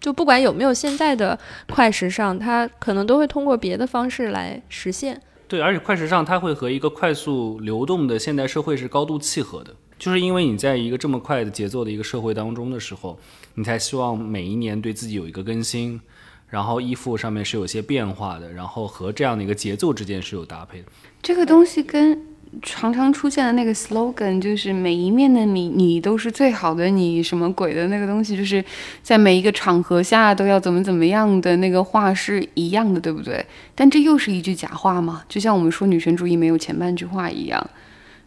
[0.00, 1.38] 就不管有没有现在的
[1.72, 5.20] 快时尚，它可能都会通过别的方式来实现。
[5.48, 13.18] 对，而且快时尚它会和一个快速流动的现代社会是高度契合的，就是因为你在一个这么快的节奏的一个社会当中的时候，
[13.54, 16.00] 你才希望每一年对自己有一个更新，
[16.48, 20.86] 然后衣服上面是有些变化的，然后和这样的一个节奏之间是有搭配的。
[21.22, 22.33] 这个东西跟。
[22.62, 28.64] 常常出现的那个 slogan 就是每一面的你，你都是最好的你，什么鬼的那个东西，就是
[29.02, 33.44] 在每一个场合下都要怎么怎么样的那个话是一样的，对不对？
[33.74, 35.22] 但这又是一句假话嘛？
[35.28, 37.70] 就像我们说女权主义没有前半句话一样，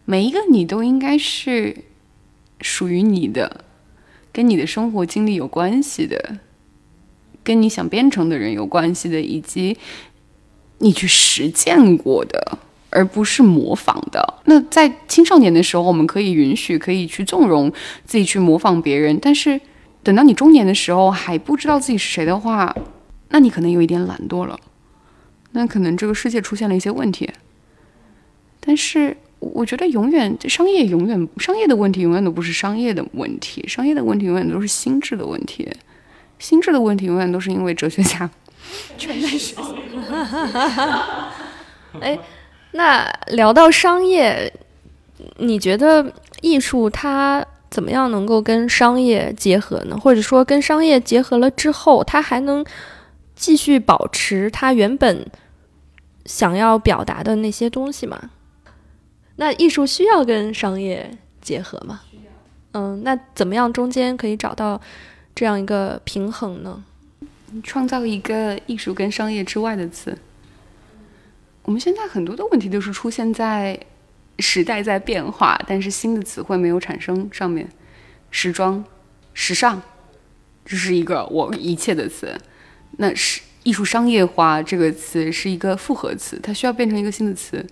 [0.04, 1.76] 每一个你都应该是
[2.60, 3.64] 属于你的，
[4.32, 6.38] 跟你的生活经历有关系的，
[7.42, 9.76] 跟你想变成的人有关系的，以及
[10.78, 12.58] 你去实践过的。
[12.90, 14.34] 而不是模仿的。
[14.44, 17.72] 那在青少年的时候，我们可以允许，可以去纵容
[18.04, 19.60] 自己去模仿别人，但是
[20.02, 22.74] 等到你中年的时候还不知道自己是谁的话，
[23.30, 24.58] 那你可能有一点懒惰了，
[25.52, 27.30] 那可能这个世界出现了一些问题。
[28.60, 35.68] 但是我觉得，永远商业永远商业的问题永远都不是商业的问题，商业的问题永远都是心智的问题，
[36.38, 38.28] 心智的问题永远都是因为哲学家
[38.96, 39.54] 全在学习。
[42.00, 42.18] 哎，
[42.72, 44.52] 那聊到商业，
[45.38, 46.12] 你觉得
[46.42, 49.98] 艺术它怎么样能够跟商业结合呢？
[49.98, 52.64] 或者说，跟商业结合了之后，它还能
[53.34, 55.26] 继续保持它原本
[56.26, 58.30] 想要表达的那些东西吗？
[59.36, 61.10] 那艺术需要跟商业
[61.40, 62.00] 结合吗？
[62.72, 64.80] 嗯，那怎么样中间可以找到
[65.34, 66.84] 这样一个平衡呢？
[67.62, 70.16] 创造一个艺术跟商业之外的词。
[71.68, 73.78] 我们现在很多的问题都是出现在
[74.38, 77.68] 时代在变化，但是新的词汇没有产生上面。
[78.30, 78.82] 时装、
[79.34, 79.78] 时尚，
[80.64, 82.34] 这是一个我一切的词。
[82.92, 87.62] 那是艺术商业化这个词是一个复合词，它需要变成一个新的词。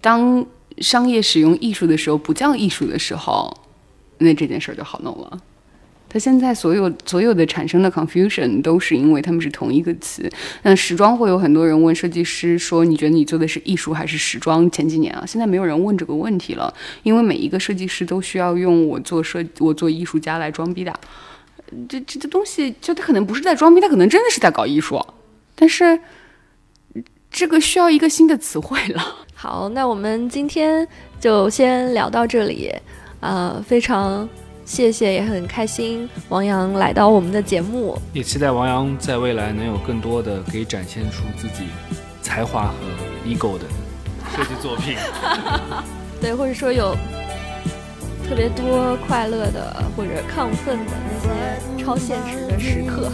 [0.00, 0.44] 当
[0.78, 3.56] 商业使用艺术的时候，不叫艺术的时候，
[4.18, 5.40] 那这件事儿就好弄了。
[6.12, 10.28] 它现在所有所有的产生的 confusion 都是因为他们是同一个词。
[10.64, 20.92] 那时装会有很多人问设计师说：“你觉得你做的是艺术还是时装？”前几年啊，现在没有人问这个问题了，因为每一个设计师都需要用我做设我做艺术家来装逼的。
[21.88, 25.00] 这这这东西，就他可能不是在装逼，他可能真的是在搞艺术，
[25.54, 26.00] 但是
[27.30, 29.00] 这个需要一个新的词汇了。
[29.34, 30.84] 好，那我们今天
[31.20, 32.74] 就先聊到这里，
[33.20, 34.28] 呃，非常。
[34.70, 41.64] 谢谢，也很开心王阳来到我们的节目，也期待王阳在未来能有更多的可以展现出自己
[42.22, 42.74] 才华和
[43.26, 43.64] ego 的
[44.30, 44.94] 设计作品。
[46.22, 46.94] 对，或者说有
[48.28, 53.10] 特别多快乐的或者亢奋的那些超现实的时刻。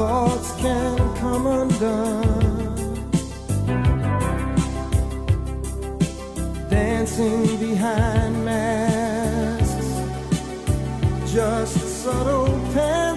[0.00, 2.48] Thoughts can come undone.
[6.70, 9.88] Dancing behind masks,
[11.30, 13.09] just subtle pain.